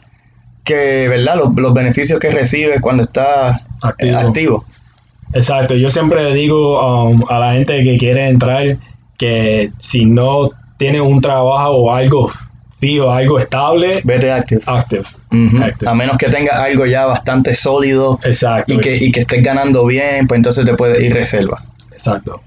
[0.66, 1.36] que, ¿verdad?
[1.36, 4.18] Los, los beneficios que recibes cuando estás eh, Activo.
[4.18, 4.64] activo.
[5.32, 8.76] Exacto, yo siempre le digo um, a la gente que quiere entrar
[9.18, 12.30] que si no tienes un trabajo o algo
[12.78, 14.60] fijo, algo estable, Vete active.
[14.66, 15.04] active.
[15.86, 18.74] A menos que tengas algo ya bastante sólido Exacto.
[18.74, 21.62] y que, y que estés ganando bien, pues entonces te puedes ir reserva.
[21.92, 22.42] Exacto.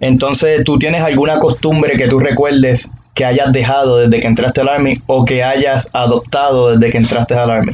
[0.00, 4.68] Entonces, ¿tú tienes alguna costumbre que tú recuerdes que hayas dejado desde que entraste al
[4.68, 7.72] Army o que hayas adoptado desde que entraste al Army?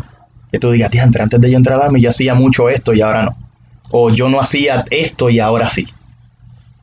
[0.51, 3.03] Que tú digas, "Diantre, antes de yo entrar al Army yo hacía mucho esto y
[3.03, 3.37] ahora no.
[3.91, 5.87] O yo no hacía esto y ahora sí.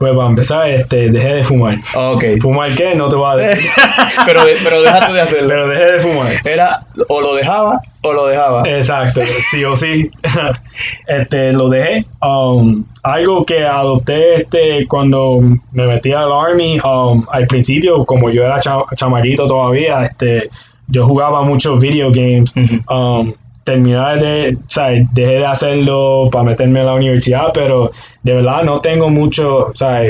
[0.01, 1.77] Pues para empezar, este, dejé de fumar.
[1.95, 2.23] Ok.
[2.41, 2.95] ¿Fumar qué?
[2.95, 3.69] No te voy a decir.
[4.25, 5.47] pero, pero déjate de hacerlo.
[5.47, 6.33] Pero dejé de fumar.
[6.43, 8.67] Era o lo dejaba o lo dejaba.
[8.67, 10.07] Exacto, sí o sí.
[11.07, 12.03] este, lo dejé.
[12.19, 15.37] Um, algo que adopté este, cuando
[15.71, 20.49] me metí al Army, um, al principio, como yo era cha- chamaquito todavía, este,
[20.87, 22.55] yo jugaba muchos video games.
[22.89, 27.91] Um, terminar de, o sea, dejé de hacerlo para meterme a la universidad, pero
[28.23, 30.03] de verdad no tengo mucho, o sea,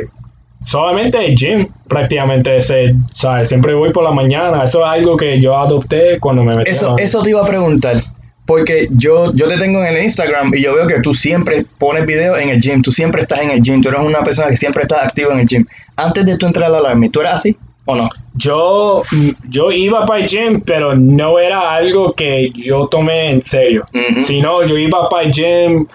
[0.63, 5.17] solamente el gym prácticamente ese, o sea, siempre voy por la mañana, eso es algo
[5.17, 8.01] que yo adopté cuando me metí Eso, eso te iba a preguntar.
[8.43, 12.05] Porque yo, yo te tengo en el Instagram y yo veo que tú siempre pones
[12.05, 14.57] videos en el gym, tú siempre estás en el gym, tú eres una persona que
[14.57, 15.65] siempre estás activo en el gym.
[15.95, 17.55] Antes de tú entrar al Army, ¿tú eras así
[17.86, 18.10] o no?
[18.36, 19.04] Yo,
[19.50, 23.86] yo iba para el gym, pero no era algo que yo tomé en serio.
[23.94, 24.22] Ujú.
[24.24, 25.88] Sino yo iba para el gym,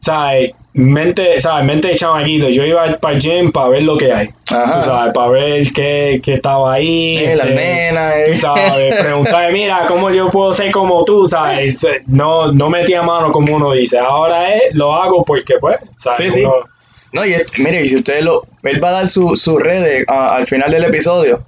[0.00, 0.52] ¿sabes?
[0.74, 1.64] Mente, ¿sabes?
[1.64, 2.48] Mente de chamaquito.
[2.48, 4.28] Yo iba para el gym para ver lo que hay.
[4.50, 4.80] Ajá.
[4.80, 7.16] Tú sabes, para ver qué, qué estaba ahí.
[7.18, 8.38] Eh, las este, nenas, tú eh.
[8.38, 11.26] sabes, preguntarme, mira, ¿cómo yo puedo ser como tú?
[11.26, 11.86] ¿Sabes?
[12.06, 13.98] No, no metía mano como uno dice.
[13.98, 16.18] Ahora es, lo hago porque, pues, ¿sabes?
[16.18, 16.44] Sí, sí.
[16.44, 16.64] Uno-
[17.12, 18.42] No, y mire, y si ustedes lo.
[18.62, 21.42] Él va a dar sus su redes al final del episodio.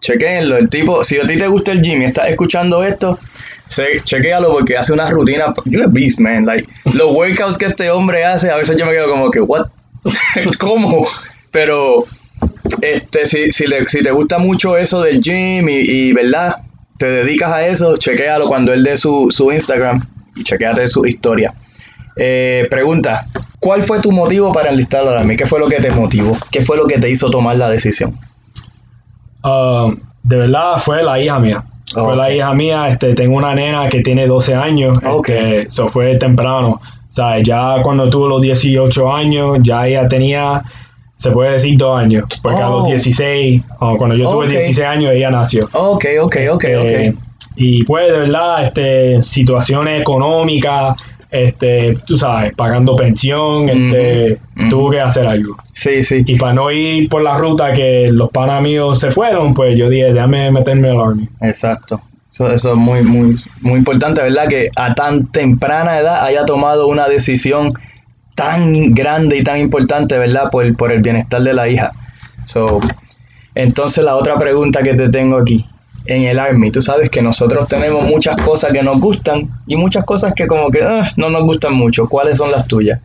[0.00, 0.56] Chequenlo.
[0.56, 3.18] El tipo, si a ti te gusta el gym y estás escuchando esto,
[4.04, 5.52] chequéalo porque hace una rutina.
[5.66, 6.46] You're a beast, man.
[6.46, 9.66] Like, los workouts que este hombre hace, a veces yo me quedo como que, ¿what?
[10.58, 11.06] ¿Cómo?
[11.50, 12.06] Pero,
[12.80, 16.56] este, si, si, le- si te gusta mucho eso del gym y, y, ¿verdad?
[16.96, 20.02] Te dedicas a eso, chequéalo cuando él dé su, su Instagram
[20.36, 21.52] y chequéate su historia.
[22.16, 23.26] Eh, pregunta,
[23.60, 25.36] ¿cuál fue tu motivo para enlistar al Army?
[25.36, 26.36] ¿Qué fue lo que te motivó?
[26.50, 28.18] ¿Qué fue lo que te hizo tomar la decisión?
[29.44, 31.64] Um, de verdad fue la hija mía.
[31.96, 32.88] Oh, fue la hija mía.
[32.88, 34.98] Este, tengo una nena que tiene 12 años.
[35.06, 35.28] Ok.
[35.28, 36.80] Este, eso fue temprano.
[36.80, 40.62] O sea, ya cuando tuvo los 18 años, ya ella tenía,
[41.16, 42.24] se puede decir, dos años.
[42.42, 44.50] Porque a los 16, o cuando yo tuve Ok.
[44.52, 45.68] 16 años, ella nació.
[45.72, 47.16] Ok, ok, ok, Este, ok.
[47.56, 50.96] Y pues, de verdad, este, situaciones económicas,
[51.30, 54.38] este, tú sabes, pagando pensión, este,
[54.68, 55.56] tuvo que hacer algo.
[55.74, 56.22] Sí, sí.
[56.26, 59.88] Y para no ir por la ruta que los panas míos se fueron, pues yo
[59.88, 61.28] dije, déjame meterme al Army.
[61.40, 62.02] Exacto.
[62.32, 64.48] Eso, eso es muy, muy, muy importante, ¿verdad?
[64.48, 67.72] Que a tan temprana edad haya tomado una decisión
[68.34, 70.50] tan grande y tan importante, ¿verdad?
[70.50, 71.92] Por, por el bienestar de la hija.
[72.44, 72.80] So,
[73.54, 75.66] entonces la otra pregunta que te tengo aquí.
[76.06, 80.04] En el Army, tú sabes que nosotros tenemos muchas cosas que nos gustan y muchas
[80.04, 82.08] cosas que como que ah, no nos gustan mucho.
[82.08, 83.00] ¿Cuáles son las tuyas?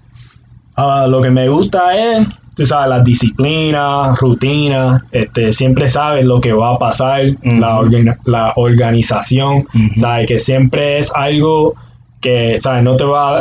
[0.75, 6.39] Ah, lo que me gusta es, tú sabes, las disciplinas, rutinas, este, siempre sabes lo
[6.41, 11.75] que va a pasar, la, organ- la organización, sabes que siempre es algo
[12.21, 13.39] que, sabes, no te va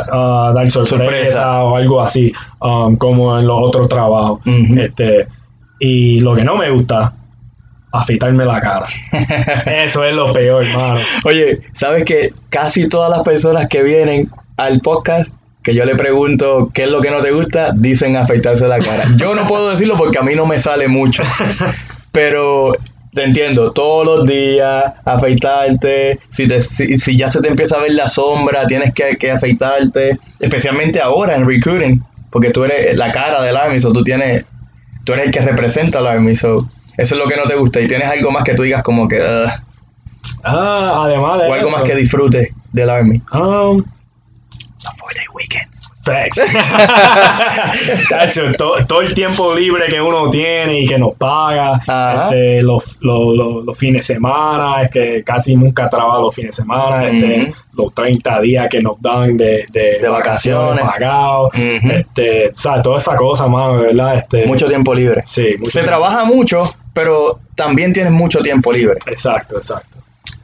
[0.49, 1.63] a dar sorpresa, Sorpresa.
[1.63, 4.41] o algo así, um, como en los otros trabajos.
[4.77, 5.27] Este,
[5.79, 7.13] y lo que no me gusta,
[8.01, 8.85] afeitarme la cara.
[9.65, 10.99] Eso es lo peor, hermano.
[11.25, 16.69] Oye, ¿sabes que casi todas las personas que vienen al podcast, que yo le pregunto
[16.73, 19.05] qué es lo que no te gusta, dicen afeitarse la cara?
[19.17, 21.23] Yo no puedo decirlo porque a mí no me sale mucho,
[22.11, 22.73] pero
[23.13, 27.79] te entiendo, todos los días afeitarte, si, te- si, si ya se te empieza a
[27.79, 33.11] ver la sombra, tienes que, que afeitarte, especialmente ahora en recruiting, porque tú eres la
[33.11, 34.43] cara del Army, so tú tienes,
[35.05, 37.81] tú eres el que representa al Army, so eso es lo que no te gusta
[37.81, 39.19] y tienes algo más que tú digas como que...
[39.21, 39.49] "Ugh",
[40.43, 43.21] Ah, además de o algo eso, más que disfrutes del Army.
[43.31, 43.83] um,
[45.15, 45.89] day weekends.
[46.03, 46.39] Facts.
[48.09, 51.79] Tacho, to- todo el tiempo libre que uno tiene y que nos paga,
[52.25, 56.55] este, los, los- los- los fines de semana, es que casi nunca trabajo los fines
[56.55, 60.83] de semana, este, los 30 días que nos dan de, de, De vacaciones.
[60.83, 64.15] pagados, este, o sea, toda esa cosa, mano, ¿verdad?
[64.17, 65.23] Este, Mucho tiempo libre.
[65.25, 65.89] Sí, mucho Se tiempo.
[65.89, 68.97] trabaja mucho, pero también tienes mucho tiempo libre.
[69.05, 69.97] Exacto, exacto.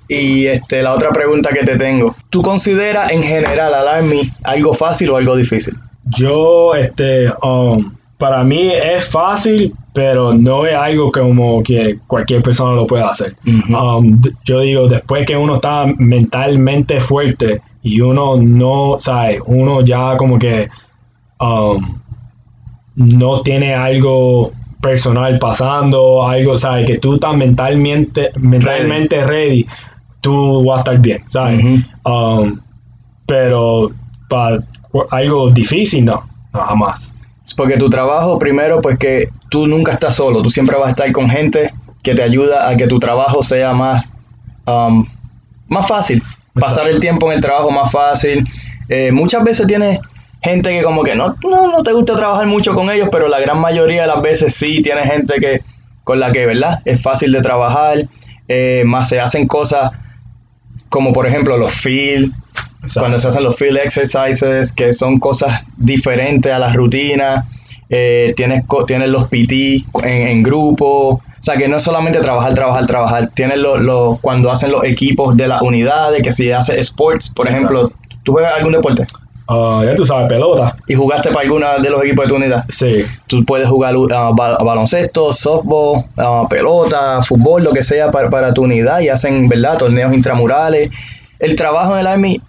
[0.10, 2.14] Y este, la otra pregunta que te tengo.
[2.30, 5.74] ¿Tú consideras en general al Army algo fácil o algo difícil?
[6.18, 12.74] Yo, este, um, para mí es fácil, pero no es algo como que cualquier persona
[12.74, 13.34] lo pueda hacer.
[13.70, 20.18] Um, yo digo, después que uno está mentalmente fuerte y uno no, sabe, uno ya
[20.18, 20.68] como que
[21.40, 22.00] um,
[22.96, 26.86] no tiene algo personal pasando, algo, ¿sabes?
[26.86, 29.66] Que tú estás mentalmente, mentalmente ready,
[30.22, 31.64] tú vas a estar bien, ¿sabes?
[32.04, 32.60] Um,
[33.26, 33.92] pero
[34.28, 34.58] para
[35.12, 37.16] algo difícil, no, no, jamás.
[37.46, 40.92] Es porque tu trabajo, primero, pues que tú nunca estás solo, tú siempre vas a
[40.92, 44.16] estar con gente que te ayuda a que tu trabajo sea más,
[44.66, 45.06] um,
[45.68, 46.22] más fácil,
[46.54, 48.44] pasar el tiempo en el trabajo más fácil.
[48.90, 50.00] Eh, muchas veces tienes
[50.42, 53.40] gente que como que no, no, no te gusta trabajar mucho con ellos, pero la
[53.40, 55.62] gran mayoría de las veces sí tienes gente que
[56.04, 56.80] con la que, ¿verdad?
[56.86, 57.98] Es fácil de trabajar,
[58.48, 59.92] eh, más se hacen cosas
[60.90, 62.34] como por ejemplo los field,
[62.98, 67.46] cuando se hacen los field exercises, que son cosas diferentes a la rutina,
[67.90, 72.54] eh, tienes, tienes los PT en, en grupo, o sea que no es solamente trabajar,
[72.54, 76.80] trabajar, trabajar, tienes los los- cuando hacen los equipos de las unidades, que si hace
[76.82, 77.68] sports, por Exacto.
[77.74, 79.06] ejemplo, ¿tú juegas algún deporte?
[79.54, 80.78] Ah, ya tú sabes, pelota.
[80.88, 82.64] Y jugaste para alguna de los equipos de tu unidad.
[82.70, 88.30] Sí, Tú puedes jugar uh, ba- baloncesto, softball, uh, pelota, fútbol, lo que sea para,
[88.30, 89.78] para tu unidad y hacen, ¿verdad?
[89.78, 90.90] Torneos intramurales.
[91.40, 92.42] El trabajo en el Army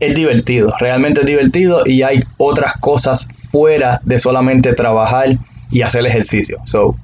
[0.00, 5.36] es divertido, realmente es divertido y hay otras cosas fuera de solamente trabajar
[5.70, 6.58] y hacer ejercicio.
[6.64, 6.96] So,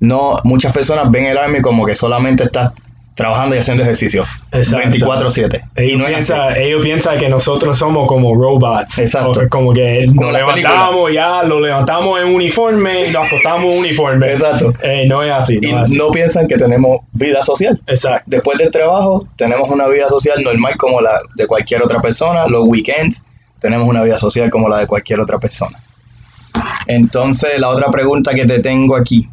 [0.00, 2.72] no, muchas personas ven el Army como que solamente estás
[3.18, 4.88] trabajando y haciendo ejercicio Exacto.
[4.96, 5.62] 24/7.
[5.76, 8.98] Y Ellos, no ellos piensan que nosotros somos como robots.
[9.00, 9.40] Exacto.
[9.44, 13.78] O- Como que Como nos levantamos ya, lo levantamos en uniforme y lo acostamos en
[13.80, 14.30] uniforme.
[14.30, 14.72] Exacto.
[14.82, 15.58] Eh, no es así.
[15.60, 15.96] No Y es así.
[15.96, 17.78] no piensan que tenemos vida social.
[17.88, 18.24] Exacto.
[18.26, 22.46] Después del trabajo tenemos una vida social normal como la de cualquier otra persona.
[22.46, 23.22] Los weekends
[23.60, 25.76] tenemos una vida social como la de cualquier otra persona.
[26.86, 29.28] Entonces, la otra pregunta que te tengo aquí.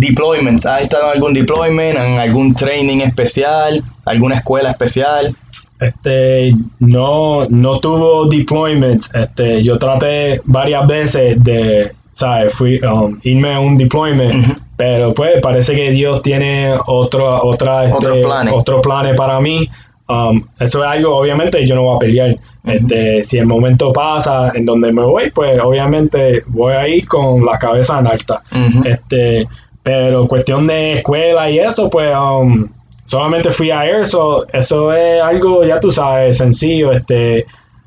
[0.00, 0.66] Deployments.
[0.66, 5.34] ¿Has estado en algún deployment, en algún training especial, alguna escuela especial?
[5.78, 9.10] Este, no, no tuvo deployments.
[9.14, 12.52] Este, yo traté varias veces de, ¿sabes?
[12.54, 17.96] Fui, um, irme a un deployment, pero pues parece que Dios tiene otro, otra, este,
[17.96, 18.54] Otros planes.
[18.56, 19.68] otros planes para mí.
[20.08, 22.36] Um, eso es algo, obviamente, yo no voy a pelear.
[22.64, 27.44] Este, si el momento pasa en donde me voy, pues obviamente voy a ir con
[27.44, 28.42] la cabeza en alta.
[28.84, 29.46] Este,
[29.90, 32.68] pero cuestión de escuela y eso, pues um,
[33.04, 34.46] solamente fui a eso.
[34.52, 36.92] Eso es algo, ya tú sabes, sencillo.
[36.92, 37.44] Este,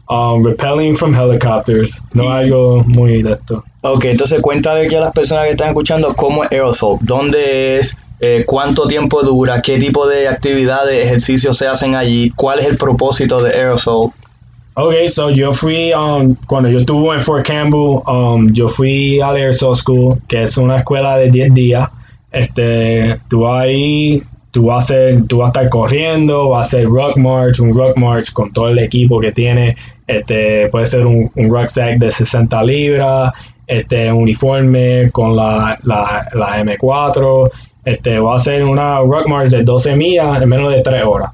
[0.10, 2.02] um, repelling from helicopters.
[2.14, 3.64] No Y- algo muy de esto.
[3.82, 7.98] Ok, entonces cuéntale aquí a las personas que están escuchando cómo es Aerosol, dónde es,
[8.22, 12.78] eh, cuánto tiempo dura, qué tipo de actividades, ejercicios se hacen allí, cuál es el
[12.78, 14.12] propósito de Aerosol.
[14.76, 19.38] Ok, so yo fui, um, cuando yo estuve en Fort Campbell, um, yo fui al
[19.38, 21.90] Air Soul School, que es una escuela de 10 días.
[22.32, 26.90] Este, tú ahí, tú vas, a hacer, tú vas a estar corriendo, vas a hacer
[26.90, 29.78] rock march, un rock march con todo el equipo que tiene.
[30.08, 33.32] Este, puede ser un, un rucksack de 60 libras,
[33.68, 37.52] este, uniforme con la, la, la M4.
[37.86, 41.30] Este, va a hacer una rock march de 12 millas en menos de 3 horas.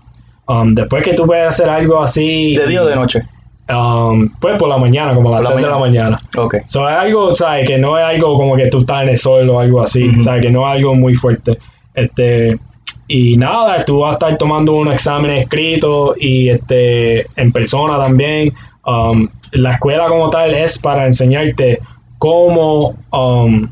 [0.50, 2.56] Um, después que tú puedes hacer algo así.
[2.56, 3.22] ¿De día o de noche?
[3.70, 6.20] Um, pues por la mañana, como a las Por la 3 de la mañana.
[6.36, 6.56] Ok.
[6.66, 7.68] So, es algo, ¿sabes?
[7.68, 10.24] Que no es algo como que tú estás en el sol o algo así, Ujú.
[10.24, 10.42] ¿sabes?
[10.42, 11.60] Que no es algo muy fuerte.
[11.94, 12.58] Este,
[13.08, 18.52] y nada, tú vas a estar tomando un examen escrito y este, en persona también.
[18.88, 21.80] Um, la escuela como tal es para enseñarte
[22.18, 23.70] cómo, um,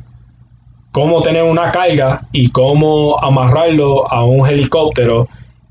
[0.92, 5.28] cómo tener una carga y cómo amarrarlo a un helicóptero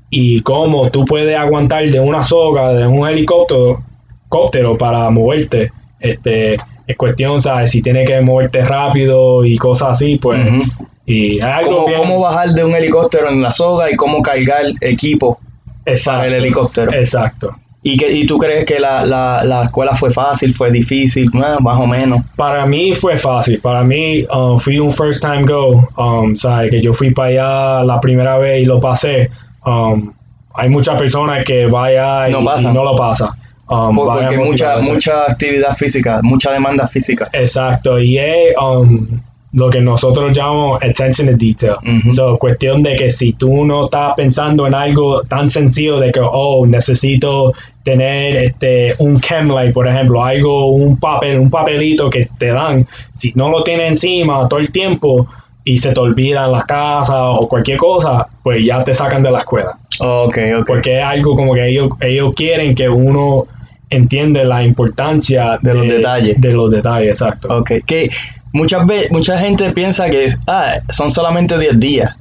[0.09, 3.81] y cómo tú puedes aguantar de una soga de un helicóptero
[4.29, 5.71] helicóptero para moverte.
[5.99, 7.71] Este, es cuestión, ¿sabes?
[7.71, 10.45] Si tienes que moverte rápido y cosas así, pues.
[10.45, 10.63] Ujú.
[11.05, 14.21] Y es algo ¿Cómo, bien- cómo bajar de un helicóptero en la soga y cómo
[14.21, 15.39] cargar equipo
[15.85, 16.91] exacto, para el helicóptero?
[16.91, 17.55] Exacto.
[17.83, 21.29] ¿Y, que, ¿Y tú crees que la, la, la escuela fue fácil, fue difícil?
[21.31, 22.19] Más o menos.
[22.35, 23.61] Para mí fue fácil.
[23.61, 25.87] Para mí um, fui un first time go.
[25.95, 26.69] Um, ¿sabes?
[26.71, 29.29] Que yo fui para allá la primera vez y lo pasé.
[29.67, 30.13] Um,
[30.53, 32.73] hay muchas personas que vaya y No y pasan.
[32.73, 33.35] no lo pasa.
[33.69, 37.27] Um, Por- porque mucha, mucha actividad física, mucha demanda física.
[37.33, 39.05] Exacto, y es um,
[39.51, 41.75] lo que nosotros llamamos attention to detail.
[41.83, 42.11] Ujú.
[42.11, 46.21] So, cuestión de que si tú no estás pensando en algo tan sencillo de que,
[46.23, 47.53] oh, necesito
[47.83, 53.33] tener este un chemlight, por ejemplo, algo, un papel, un papelito que te dan, si
[53.35, 55.27] no lo tienes encima todo el tiempo
[55.67, 59.31] y se te olvida en la casa o cualquier cosa, pues ya te sacan de
[59.31, 59.77] la escuela.
[59.99, 60.65] Ok, ok.
[60.65, 63.45] Porque es algo como que ellos, ellos quieren que uno
[63.89, 66.39] entiende la importancia De los detalles.
[66.39, 67.49] De los detalles, exacto.
[67.49, 68.09] Ok, que
[68.53, 72.15] muchas veces, mucha gente piensa que ah, son solamente 10 días,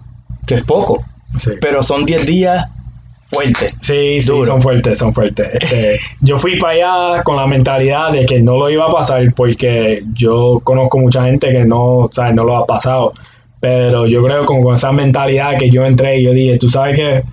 [0.45, 1.05] que es poco,
[1.39, 1.53] Sí.
[1.61, 2.67] pero son 10 días
[3.31, 3.71] fuerte.
[3.81, 4.45] Sí, sí, Duro.
[4.47, 5.51] son fuertes, son fuertes.
[5.53, 6.73] Este, yo fui para
[7.13, 11.23] allá con la mentalidad de que no lo iba a pasar porque yo conozco mucha
[11.25, 12.35] gente que no, ¿sabes?
[12.35, 13.13] no lo ha pasado.
[13.67, 16.95] Pero yo creo con, con esa mentalidad que yo entré y yo dije, tú sabes
[16.95, 17.25] que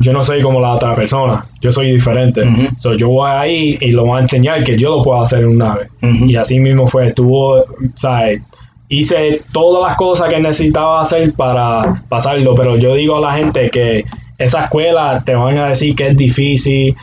[0.00, 2.42] yo no soy como la otra persona, yo soy diferente.
[2.76, 5.44] So, yo voy a ir y lo voy a enseñar que yo lo puedo hacer
[5.44, 5.88] en una vez.
[6.02, 7.64] Y así mismo fue, estuvo,
[7.94, 8.42] ¿sabes?
[8.88, 13.70] Hice todas las cosas que necesitaba hacer para pasarlo, pero yo digo a la gente
[13.70, 14.04] que
[14.38, 16.96] esa escuela te van a decir que es difícil,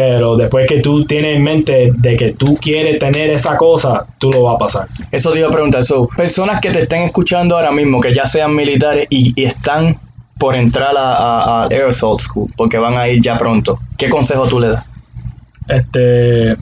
[0.00, 4.32] pero después que tú tienes en mente de que tú quieres tener esa cosa, tú
[4.32, 4.88] lo vas a pasar.
[5.12, 5.84] Eso te iba a preguntar.
[5.84, 9.98] So, personas que te estén escuchando ahora mismo, que ya sean militares y, y están
[10.38, 14.08] por entrar a, a, a Air Assault School, porque van a ir ya pronto, ¿qué
[14.08, 14.90] consejo tú le das?
[15.68, 16.56] este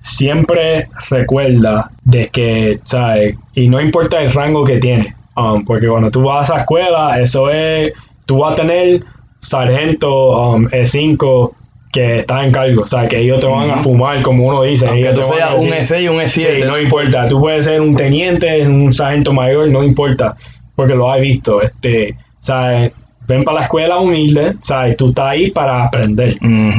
[0.00, 3.36] siempre recuerda de que, ¿sabes?
[3.52, 7.20] Y no importa el rango que tiene, um, porque cuando tú vas a esa escuela,
[7.20, 7.92] eso es,
[8.24, 9.04] tú vas a tener
[9.40, 11.52] sargento um, E5
[11.92, 14.86] que está en cargo, o sea, que ellos te van a fumar, como uno dice.
[14.88, 16.28] Aunque tú seas un decir- E6 y un E7.
[16.28, 20.36] Sí, no importa, tú puedes ser un teniente, un sargento mayor, no importa,
[20.76, 22.92] porque lo has visto, este, ¿sabes?
[23.26, 24.96] Ven para la escuela humilde, ¿sabes?
[24.96, 26.38] Tú estás ahí para aprender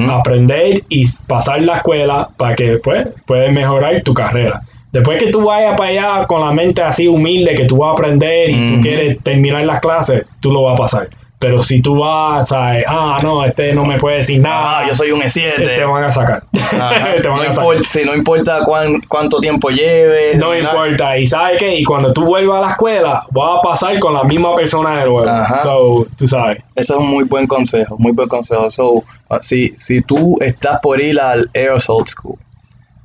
[0.09, 4.61] aprender y pasar la escuela para que pues puedas mejorar tu carrera.
[4.91, 7.91] Después que tú vayas para allá con la mente así humilde que tú vas a
[7.93, 8.75] aprender y Ujú.
[8.75, 11.09] tú quieres terminar las clases, tú lo vas a pasar.
[11.39, 12.83] Pero si tú vas, ¿sabes?
[12.85, 15.63] ah, no, este no me puede decir nada, Ah, yo soy un E7.
[15.63, 16.43] te van a sacar.
[16.53, 17.13] Ajá.
[17.21, 17.63] te van no, a sacar.
[17.63, 20.37] importa, sí, no importa cuán- cuánto tiempo lleves.
[20.37, 20.59] No nada.
[20.59, 21.17] importa.
[21.17, 21.75] Y sabes qué?
[21.75, 25.09] Y cuando tú vuelvas a la escuela, vas a pasar con la misma persona de
[25.09, 25.25] nuevo.
[25.25, 25.63] Ajá.
[25.63, 26.57] So, tú sabes.
[26.75, 28.69] Eso es un muy buen consejo, muy buen consejo.
[28.69, 29.03] So, uh,
[29.41, 32.35] si, si tú estás por ir al Assault School,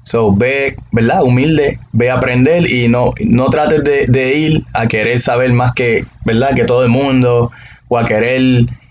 [0.03, 1.23] so, ve, ¿verdad?
[1.23, 5.73] Humilde, ve a aprender y no, no trates de, de ir a querer saber más
[5.73, 6.55] que, ¿verdad?
[6.57, 7.53] Que todo el mundo
[7.89, 8.41] o a querer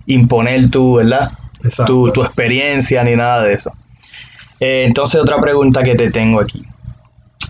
[0.06, 1.32] imponer tu, ¿verdad?
[1.86, 3.72] Tu, tu experiencia ni nada de eso.
[4.60, 6.64] Eh, entonces, otra pregunta que te tengo aquí.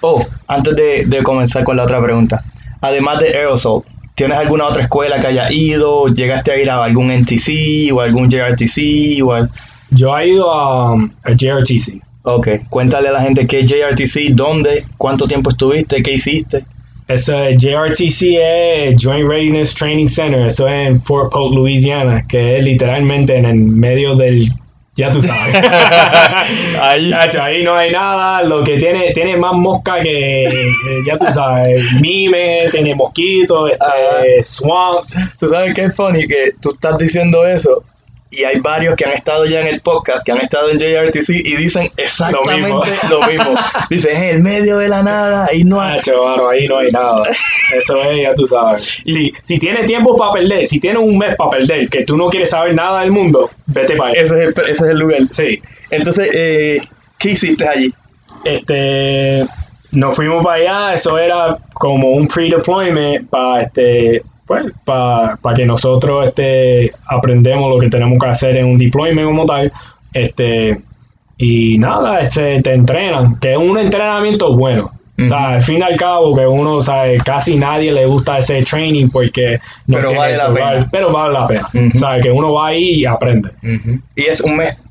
[0.01, 2.43] Oh, antes de, de comenzar con la otra pregunta.
[2.81, 3.83] Además de Aerosol,
[4.15, 6.07] ¿tienes alguna otra escuela que haya ido?
[6.07, 9.23] ¿Llegaste a ir a algún NTC o algún JRTC?
[9.23, 9.49] O al-
[9.89, 12.01] Yo he ido a, a JRTC.
[12.23, 16.65] Ok, cuéntale a la gente qué es JRTC, dónde, cuánto tiempo estuviste, qué hiciste.
[17.07, 22.63] Ese JRTC es Joint Readiness Training Center, eso es en Fort Polk, Louisiana, que es
[22.63, 24.49] literalmente en el medio del...
[24.95, 25.55] Ya tú sabes.
[26.79, 27.09] Ahí.
[27.09, 30.49] Chacho, ahí no hay nada, lo que tiene, tiene más mosca que, eh,
[31.07, 35.35] ya tú sabes, mime, tiene mosquitos, este, swamps.
[35.39, 37.83] Tú sabes que es funny que tú estás diciendo eso
[38.35, 41.29] y hay varios que han estado ya en el podcast, que han estado en JRTC
[41.29, 43.53] y dicen exactamente lo mismo.
[43.89, 45.99] Dicen, en el medio de la nada, ahí no hay...
[45.99, 47.23] Chacho, mano, ahí no hay nada.
[47.75, 48.91] Eso es, ya tú sabes.
[49.05, 52.29] Si, si tienes tiempo para perder, si tienes un mes para perder, que tú no
[52.29, 54.21] quieres saber nada del mundo, vete para allá.
[54.21, 55.21] Ese es el, ese es el lugar.
[55.31, 55.61] Sí.
[55.91, 56.81] Entonces, eh,
[57.19, 57.93] ¿qué hiciste allí?
[58.43, 59.45] Este,
[59.91, 66.27] nos fuimos para allá, eso era como un pre-deployment para este, pues, para que nosotros
[66.27, 69.71] este, aprendemos lo que tenemos que hacer en un deployment como tal.
[70.13, 70.79] Este,
[71.37, 74.91] y nada, este, te entrenan, que es un entrenamiento bueno.
[75.19, 78.63] O sea, al fin y al cabo, que uno, sabe casi nadie le gusta ese
[78.63, 80.89] training porque no Pero vale la pena.
[80.91, 81.67] Pero vale la pena.
[81.95, 83.49] O sea, que uno va ahí y aprende.
[84.15, 84.83] Y es un mes.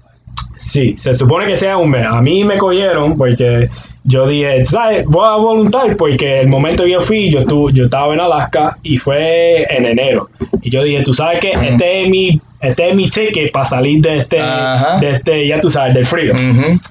[0.57, 2.07] Sí, se supone que sea un mes.
[2.07, 3.69] A mí me cogieron porque
[4.05, 5.05] yo dije, ¿sabes?
[5.07, 8.77] Voy a voluntar porque el momento que yo fui, yo, estuve, yo estaba en Alaska
[8.83, 10.31] y fue en enero.
[10.61, 14.01] Y yo dije, tú sabes que este es mi este es mi ticket para salir
[14.01, 16.33] de este, de este, ya tú sabes, del frío.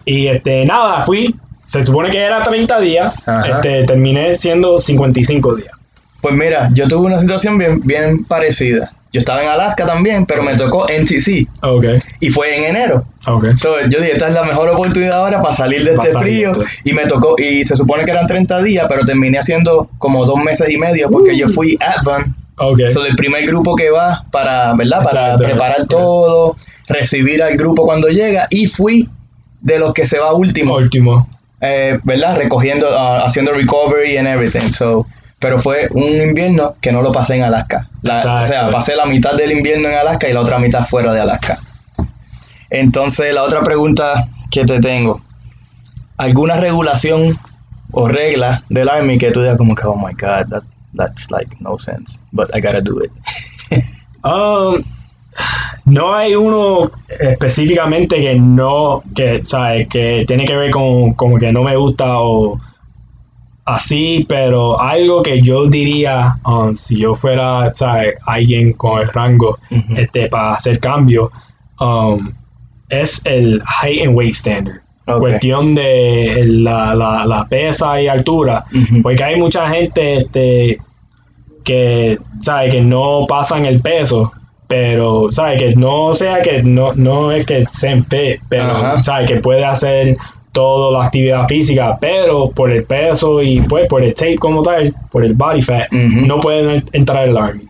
[0.03, 1.33] Y este, nada, fui.
[1.65, 3.13] Se supone que era 30 días.
[3.49, 5.71] Este, terminé siendo 55 días.
[6.19, 8.91] Pues mira, yo tuve una situación bien, bien parecida.
[9.13, 11.85] Yo estaba en Alaska también, pero me tocó NTC Ok,
[12.21, 13.03] y fue en enero.
[13.27, 13.55] ok.
[13.57, 16.53] So, yo dije, esta es la mejor oportunidad ahora para salir de este frío.
[16.85, 20.37] Y me tocó, y se supone que eran 30 días, pero terminé haciendo como dos
[20.37, 22.33] meses y medio porque yo fui Advan.
[22.57, 22.79] Ok.
[22.93, 25.03] So, del primer grupo que va para, ¿verdad?
[25.03, 26.55] Para preparar todo,
[26.87, 28.47] recibir al grupo cuando llega.
[28.49, 29.09] Y fui
[29.61, 30.75] de los que se va último.
[30.75, 31.27] Último.
[31.59, 32.37] eh, ¿verdad?
[32.37, 34.71] Recogiendo, ah, haciendo recovery and everything.
[34.71, 35.05] So,
[35.41, 37.89] pero fue un invierno que no lo pasé en Alaska.
[38.03, 41.13] La- o sea, pasé la mitad del invierno en Alaska y la otra mitad fuera
[41.13, 41.57] de Alaska.
[42.69, 45.19] Entonces, la otra pregunta que te tengo,
[46.17, 47.37] ¿alguna regulación
[47.91, 51.53] o regla del Army que tú digas como que, oh my God, that's, that's like
[51.59, 53.11] no sense, but I gotta do it?
[54.23, 54.83] Um,
[55.85, 59.87] no hay uno específicamente que no, que, ¿sabes?
[59.87, 62.59] que tiene que ver con como que no me gusta o
[63.65, 68.15] así, pero algo que yo diría, um, si yo fuera, ¿sabes?
[68.25, 69.57] alguien con el rango
[69.95, 71.29] este, para hacer cambios,
[71.79, 72.31] um,
[72.89, 74.81] es el height and weight standard.
[75.19, 78.63] Cuestión de la, la- la pesa y altura.
[79.01, 80.77] Porque hay mucha gente este,
[81.63, 82.69] que, ¿sabe?
[82.69, 84.31] Que no pasan el peso.
[84.67, 85.57] Pero, ¿sabe?
[85.57, 88.67] Que no sea que no, no es que se empe, pero.
[89.27, 90.15] Que puede hacer
[90.51, 94.93] toda la actividad física, pero por el peso y pues por el tape como tal,
[95.09, 97.63] por el body fat, no pueden entrar al army.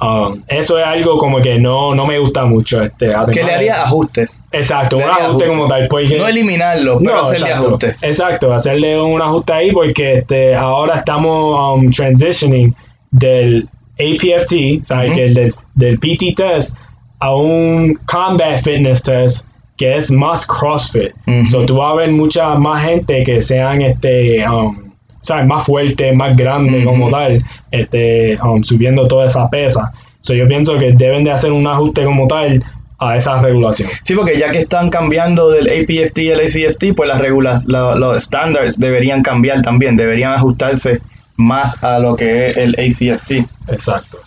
[0.00, 2.82] Um, eso es algo como que no, no me gusta mucho.
[2.82, 4.40] Este, Que le haría ajustes.
[4.50, 5.48] Exacto, le un ajuste ajustes.
[5.48, 5.88] como tal.
[5.88, 8.02] Porque, No eliminarlo, pero no, hacerle exacto, ajustes.
[8.02, 12.74] Exacto, hacerle un ajuste ahí porque este, ahora estamos um, transitioning
[13.10, 13.68] del
[13.98, 15.14] APFT, ¿sabes?
[15.14, 16.78] Que el del, del PT test
[17.20, 19.46] a un combat fitness test
[19.82, 21.10] que es más CrossFit.
[21.50, 25.44] So tú vas a ver mucha más gente que sean este, um, ¿sabes?
[25.46, 26.90] más fuertes, más grandes Ujú.
[26.90, 29.92] como tal, este, um, subiendo toda esa pesa.
[30.20, 32.62] So yo pienso que deben de hacer un ajuste como tal
[33.00, 33.88] a esa regulación.
[34.04, 38.16] Sí, porque ya que están cambiando del APFT el ACFT, pues las regula- la- los
[38.22, 41.00] estándares deberían cambiar también, deberían ajustarse
[41.36, 43.44] más a lo que es el ACFT.
[43.66, 44.18] Exacto.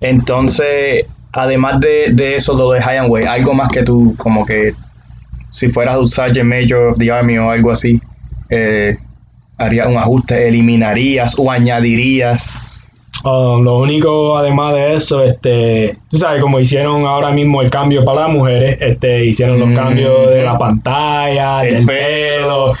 [0.00, 4.44] Entonces, además de, de eso, lo de High and Way, algo más que tú, como
[4.46, 4.74] que
[5.50, 8.00] si fueras un Sergeant Major of the Army o algo así,
[8.50, 8.96] eh,
[9.58, 12.48] harías un ajuste, eliminarías o añadirías.
[13.24, 18.04] Um, lo único, además de eso, este, tú sabes, como hicieron ahora mismo el cambio
[18.04, 19.74] para las mujeres, este, hicieron los Mm.
[19.76, 22.46] cambios de la pantalla, El del pelo.
[22.46, 22.72] pelo.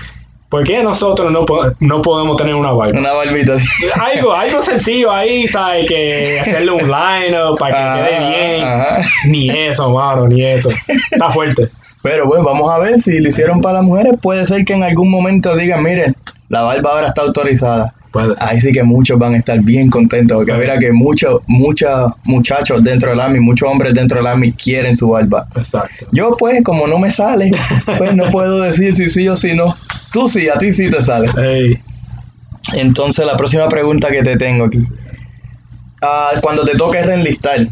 [0.54, 2.96] ¿Por qué nosotros no, po- no podemos tener una barba?
[2.96, 3.54] Una barbita.
[4.00, 5.84] Algo, algo sencillo ahí, ¿sabes?
[5.88, 8.62] Que hacerle un line-up para que Ajá, quede bien.
[8.64, 9.02] ajá.
[9.26, 10.70] Ni eso, mano, ni eso.
[11.10, 11.70] Está fuerte.
[12.02, 14.12] Pero bueno, vamos a ver si lo hicieron para las mujeres.
[14.22, 16.14] Puede ser que en algún momento digan, miren,
[16.48, 17.92] la barba ahora está autorizada.
[18.14, 18.48] Puede ser.
[18.48, 20.36] Ahí sí que muchos van a estar bien contentos.
[20.38, 24.94] Porque mira que muchos, muchos muchachos dentro del ARMY, muchos hombres dentro del ARMY quieren
[24.96, 25.46] su barba.
[25.56, 26.06] Exacto.
[26.12, 27.50] Yo pues, como no me sale,
[27.98, 29.74] pues no puedo decir si sí o si no.
[30.12, 31.28] Tú sí, a ti sí te sale.
[32.74, 34.78] Entonces la próxima pregunta que te tengo aquí.
[36.02, 37.66] Ah, cuando te toque reenlistar,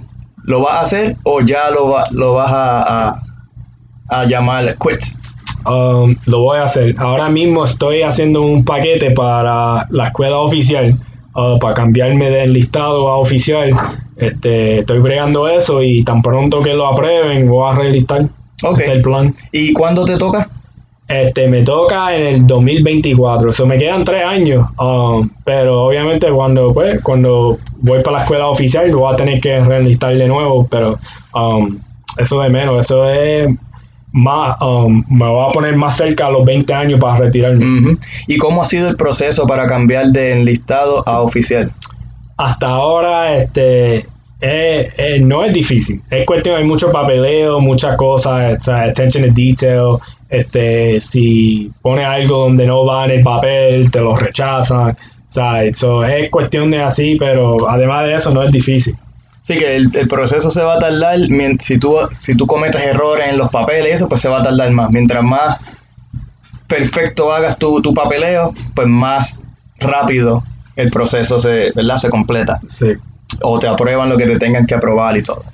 [0.44, 3.22] ¿lo vas a hacer o ya lo, va- lo vas a, a,
[4.08, 5.18] a llamar quits?
[5.66, 6.94] Um, lo voy a hacer.
[6.98, 10.98] Ahora mismo estoy haciendo un paquete para la escuela oficial,
[11.34, 13.72] uh, para cambiarme de enlistado a oficial.
[14.16, 18.28] Este, estoy bregando eso y tan pronto que lo aprueben voy a relistar.
[18.62, 18.80] Ok.
[18.80, 19.34] Ese es el plan.
[19.52, 20.48] ¿Y cuándo te toca?
[21.08, 26.72] Este, me toca en el 2024, eso me quedan tres años, um, pero obviamente cuando,
[26.72, 30.98] pues, cuando voy para la escuela oficial voy a tener que reenlistar de nuevo, pero
[31.34, 31.78] um,
[32.16, 33.46] eso de menos, eso es
[34.12, 37.96] más, um, me voy a poner más cerca a los 20 años para retirarme.
[38.26, 41.72] ¿Y cómo ha sido el proceso para cambiar de enlistado a oficial?
[42.36, 44.06] Hasta ahora, este,
[44.40, 46.02] eh, eh, no es difícil.
[46.10, 49.98] Es cuestión, hay mucho papeleo, muchas cosas, o sea, attention to detail.
[50.28, 54.90] Este, si pone algo donde no va en el papel, te lo rechazan.
[54.90, 54.96] O
[55.28, 58.96] sea, eso es cuestión de así, pero además de eso no es difícil.
[59.42, 61.18] Sí, que el, el proceso se va a tardar,
[61.58, 64.42] si tú, si tú cometes errores en los papeles y eso, pues se va a
[64.42, 64.90] tardar más.
[64.90, 65.58] Mientras más
[66.68, 69.42] perfecto hagas tu, tu papeleo, pues más
[69.78, 70.44] rápido
[70.76, 71.98] el proceso se, ¿verdad?
[71.98, 72.60] se completa.
[72.66, 72.92] Sí.
[73.42, 75.44] O te aprueban lo que te tengan que aprobar y todo.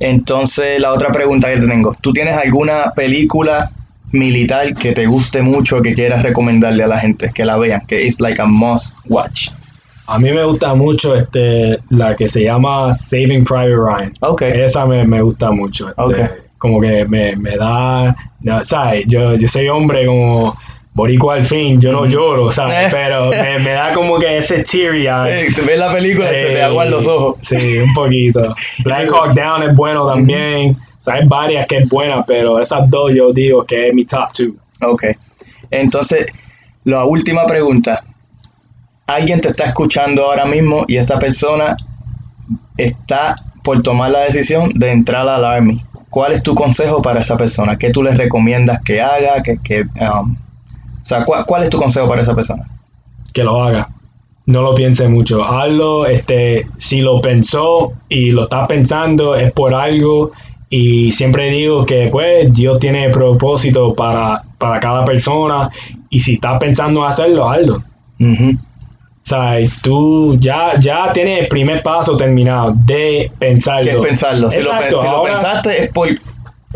[0.00, 3.72] Entonces, la otra pregunta que te tengo, ¿tú tienes alguna película
[4.12, 8.06] militar que te guste mucho, que quieras recomendarle a la gente que la vean, que
[8.06, 9.50] es like a must watch?
[10.08, 14.12] A mí me gusta mucho este, la que se llama Saving Private Ryan.
[14.20, 14.42] Ok.
[14.42, 15.88] Esa me, me gusta mucho.
[15.90, 16.16] este, Ok.
[16.56, 19.04] Como que me, me da, no, ¿sabes?
[19.06, 20.56] Yo, yo soy hombre como
[20.94, 22.88] boricua al fin, yo no lloro, ¿sabes?
[22.90, 25.52] Pero me, me da como que ese teary eye.
[25.54, 27.36] Te ves la película y se te aguan los ojos.
[27.42, 28.54] Sí, un poquito.
[28.82, 30.70] Black Hawk Down es bueno también.
[31.00, 34.04] O sea, hay varias que es buena, pero esas dos yo digo que es mi
[34.04, 34.54] top two.
[34.80, 35.04] Ok.
[35.70, 36.26] Entonces,
[36.84, 38.02] la última pregunta.
[39.08, 41.76] Alguien te está escuchando ahora mismo y esa persona
[42.76, 43.34] está
[43.64, 45.80] por tomar la decisión de entrar al Army.
[46.10, 47.76] ¿Cuál es tu consejo para esa persona?
[47.76, 49.42] ¿Qué tú le recomiendas que haga?
[49.42, 50.36] Que, que, um,
[51.02, 52.66] o sea, ¿cuál, cuál es tu consejo para esa persona?
[53.32, 53.88] que lo haga.
[54.46, 55.44] No lo piense mucho.
[55.44, 60.32] Hazlo, este, si lo pensó y lo está pensando es por algo.
[60.70, 65.70] Y siempre digo que pues Dios tiene propósito para, para cada persona.
[66.10, 67.76] Y si estás pensando en hacerlo, hazlo.
[67.76, 68.67] O
[69.28, 73.84] sea, tú ya, ya tienes el primer paso terminado de pensarlo.
[73.84, 74.50] ¿Qué es pensarlo?
[74.50, 76.08] Si, lo, Exacto, si lo pensaste es por,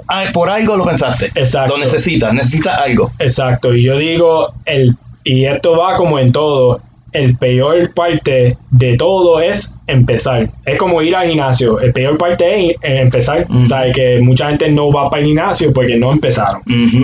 [0.08, 1.26] ah, por algo lo pensaste.
[1.34, 1.76] Exacto.
[1.76, 3.10] Lo necesitas, necesitas algo.
[3.18, 4.94] Exacto, y yo digo, el,
[5.24, 6.80] y esto va como en todo,
[7.12, 10.48] el peor parte de todo es empezar.
[10.64, 11.78] Es como ir al gimnasio.
[11.80, 13.46] El peor parte es empezar.
[13.48, 13.66] Ujú.
[13.66, 16.62] Sabes que mucha gente no va para el gimnasio porque no empezaron.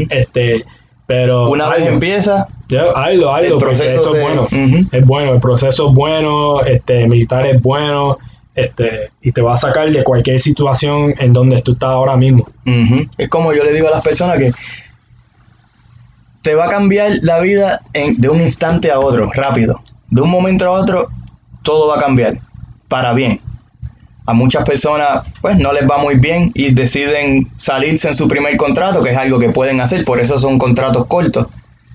[0.08, 0.64] Este,
[1.08, 4.46] pero Una vez empieza, Ya, hazlo, hazlo, el proceso es bueno.
[4.92, 8.18] Es bueno, el proceso es bueno, este, militar es bueno,
[8.54, 12.46] este, y te va a sacar de cualquier situación en donde tú estás ahora mismo.
[13.16, 14.52] Es como yo le digo a las personas que
[16.42, 19.80] te va a cambiar la vida en- de un instante a otro, rápido.
[20.10, 21.08] De un momento a otro,
[21.62, 22.38] todo va a cambiar
[22.86, 23.40] para bien.
[24.28, 28.58] A muchas personas, pues no les va muy bien y deciden salirse en su primer
[28.58, 31.46] contrato, que es algo que pueden hacer, por eso son contratos cortos.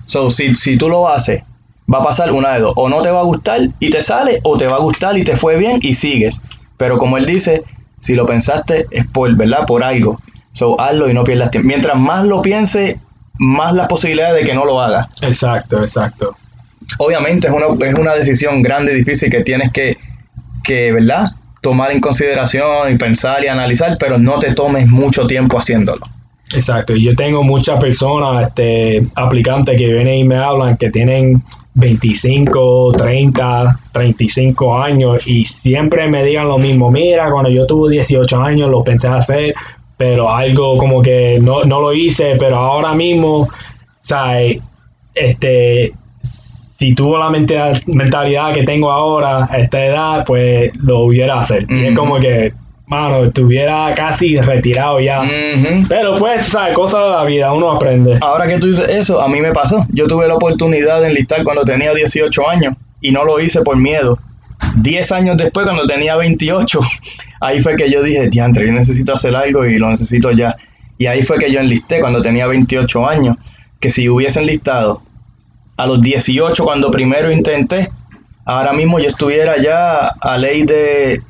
[0.06, 1.44] So, si, si tú lo haces,
[1.92, 2.72] va a pasar una de dos.
[2.76, 5.22] O no te va a gustar y te sale, o te va a gustar y
[5.22, 6.42] te fue bien y sigues.
[6.76, 7.62] Pero como él dice,
[8.00, 9.64] si lo pensaste es por, ¿verdad?
[9.66, 10.20] Por algo.
[10.50, 11.68] So, hazlo y no pierdas tiempo.
[11.68, 12.98] Mientras más lo piense,
[13.38, 15.08] más las posibilidades de que no lo haga.
[15.22, 16.36] Exacto, exacto.
[16.98, 19.98] Obviamente es una, es una decisión grande y difícil que tienes que,
[20.62, 21.32] que, ¿verdad?
[21.64, 26.06] Tomar en consideración y pensar y analizar, pero no te tomes mucho tiempo haciéndolo.
[26.52, 26.94] Exacto.
[26.94, 31.42] Yo tengo muchas personas, este, aplicantes que vienen y me hablan que tienen
[31.72, 36.90] 25, 30, 35 años y siempre me digan lo mismo.
[36.90, 39.54] Mira, cuando yo tuve 18 años lo pensé hacer,
[39.96, 43.48] pero algo como que no, no lo hice, pero ahora mismo,
[44.02, 44.58] ¿sabes?
[45.14, 45.94] Este,
[46.84, 51.66] si tuvo la mental- mentalidad que tengo ahora a esta edad, pues lo hubiera hacer.
[51.70, 52.52] Y es como que,
[52.88, 55.22] mano, estuviera casi retirado ya.
[55.88, 56.74] Pero pues, ¿sabes?
[56.74, 58.18] Cosas de la vida, uno aprende.
[58.20, 59.86] Ahora que tú dices eso, a mí me pasó.
[59.90, 63.76] Yo tuve la oportunidad de enlistar cuando tenía 18 años y no lo hice por
[63.78, 64.18] miedo.
[64.76, 66.80] 10 años después, cuando tenía 28,
[67.40, 70.54] ahí fue que yo dije, diantre, yo necesito hacer algo y lo necesito ya.
[70.98, 73.36] Y ahí fue que yo enlisté cuando tenía 28 años,
[73.80, 75.00] que si hubiese enlistado
[75.76, 77.90] a los 18 cuando primero intenté,
[78.44, 81.20] ahora mismo yo estuviera ya a ley de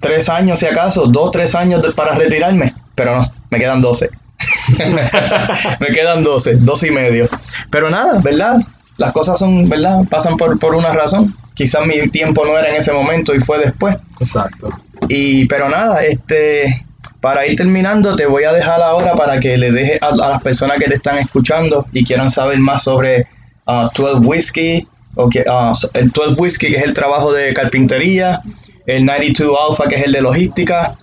[0.00, 4.10] 3 años si acaso, 2, 3 años de- para retirarme, pero no, me quedan 12.
[5.80, 7.28] me quedan 12, 12 y medio.
[7.70, 8.58] Pero nada, ¿verdad?
[8.96, 10.00] Las cosas son, ¿verdad?
[10.10, 11.34] Pasan por, por una razón.
[11.54, 13.96] Quizás mi tiempo no era en ese momento y fue después.
[14.20, 14.70] Exacto.
[15.08, 16.84] Y, pero nada, este,
[17.20, 20.42] para ir terminando, te voy a dejar ahora para que le deje a, a las
[20.42, 23.26] personas que te están escuchando y quieran saber más sobre
[23.66, 27.52] ah, 12 Whiskey, o que, ah, so- el 12 Whiskey, que es el trabajo de
[27.54, 28.40] carpintería,
[28.86, 30.96] el 92 Alpha, que es el de logística.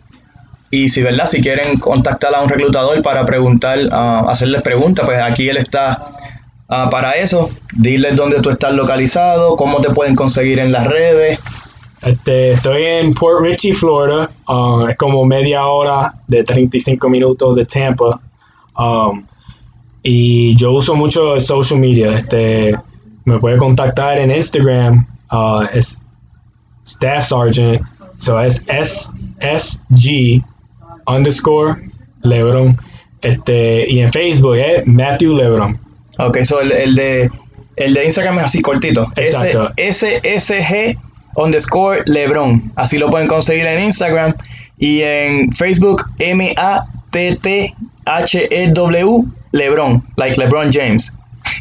[0.72, 1.28] Y si, ¿verdad?
[1.28, 6.16] Si quieren contactar a un reclutador para preguntar, ah, hacerles preguntas, pues aquí él está
[6.92, 7.50] para eso.
[7.76, 11.40] Diles dónde tú estás localizado, cómo te pueden conseguir en las redes.
[12.04, 14.30] Este, estoy en Port Richey, Florida.
[14.48, 18.22] Uh, es como media hora de 35 minutos de Tampa.
[18.78, 19.26] Um,
[20.04, 22.16] y yo uso mucho el social media.
[22.16, 22.76] Este,
[23.26, 25.06] me puede contactar en Instagram.
[25.32, 26.02] uh, es
[26.86, 27.82] Staff Sergeant.
[28.18, 30.44] So es S SG
[31.08, 31.78] underscore
[32.24, 32.78] Lebron.
[33.22, 35.78] Este, y en Facebook es Matthew Lebron.
[36.18, 37.30] Ok, eso el, el de
[37.78, 39.08] el de Instagram es así cortito.
[39.16, 39.72] Exacto.
[39.78, 40.98] S- SSG
[41.36, 42.72] underscore Lebron.
[42.76, 44.34] Así lo pueden conseguir en Instagram.
[44.78, 46.04] Y en Facebook,
[48.06, 51.18] M-A-T-T-H-E-W Lebron, like LeBron James.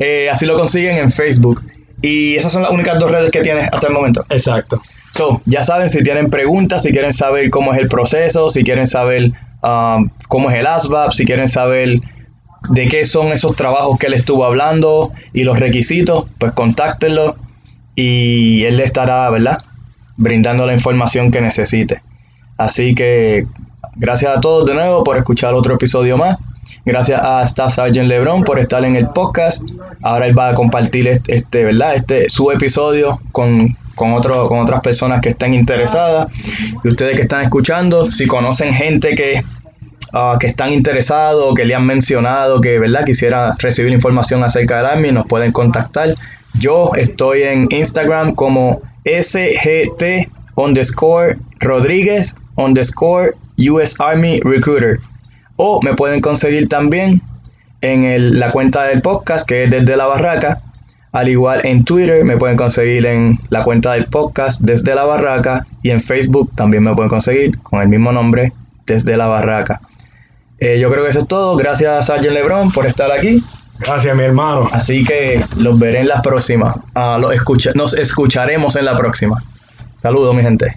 [0.00, 1.60] Eh, así lo consiguen en Facebook.
[2.00, 4.24] Y esas son las únicas dos redes que tienes hasta el momento.
[4.28, 4.80] Exacto.
[5.10, 8.86] So, ya saben, si tienen preguntas, si quieren saber cómo es el proceso, si quieren
[8.86, 9.32] saber
[9.62, 12.00] um, cómo es el ASVAB, si quieren saber
[12.70, 17.36] de qué son esos trabajos que él estuvo hablando y los requisitos, pues contáctenlo
[17.94, 19.58] y él le estará, ¿verdad?
[20.16, 22.02] Brindando la información que necesite.
[22.56, 23.46] Así que
[23.96, 26.36] gracias a todos de nuevo por escuchar otro episodio más.
[26.84, 29.62] Gracias a Staff Sergeant LeBron por estar en el podcast.
[30.02, 31.96] Ahora él va a compartir este, ¿verdad?
[31.96, 36.28] Este, su episodio con, con, con otras personas que estén interesadas.
[36.84, 39.42] Y ustedes que están escuchando, si conocen gente que,
[40.12, 43.04] ah, que están interesados, que le han mencionado, que ¿verdad?
[43.04, 46.14] quisiera recibir información acerca del Army, nos pueden contactar.
[46.54, 55.00] Yo estoy en Instagram como SGT underscore Rodríguez underscore US Army Recruiter.
[55.60, 57.20] O me pueden conseguir también
[57.80, 60.60] en el- la cuenta del podcast que es desde la barraca.
[61.12, 65.66] Al igual en Twitter me pueden conseguir en la cuenta del podcast desde la barraca
[65.82, 68.52] y en Facebook también me pueden conseguir con el mismo nombre
[68.86, 69.80] desde la barraca.
[70.60, 71.56] Eh, yo creo que eso es todo.
[71.56, 73.42] Gracias a Sargent Lebron por estar aquí.
[73.80, 74.68] Gracias, mi hermano.
[74.72, 76.74] Así que los veré en la próxima.
[76.94, 79.42] Ah, los escucha- nos escucharemos en la próxima.
[79.94, 80.76] Saludos, mi gente.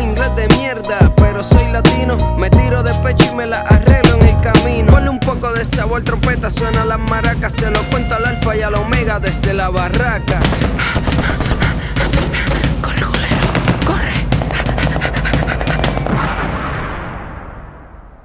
[0.35, 4.41] de mierda, pero soy latino me tiro de pecho y me la arreglo en el
[4.41, 4.91] camino.
[4.91, 7.53] Ponle un poco de sabor, trompeta, suena las maracas.
[7.53, 10.39] Se lo cuento al alfa y al omega desde la barraca.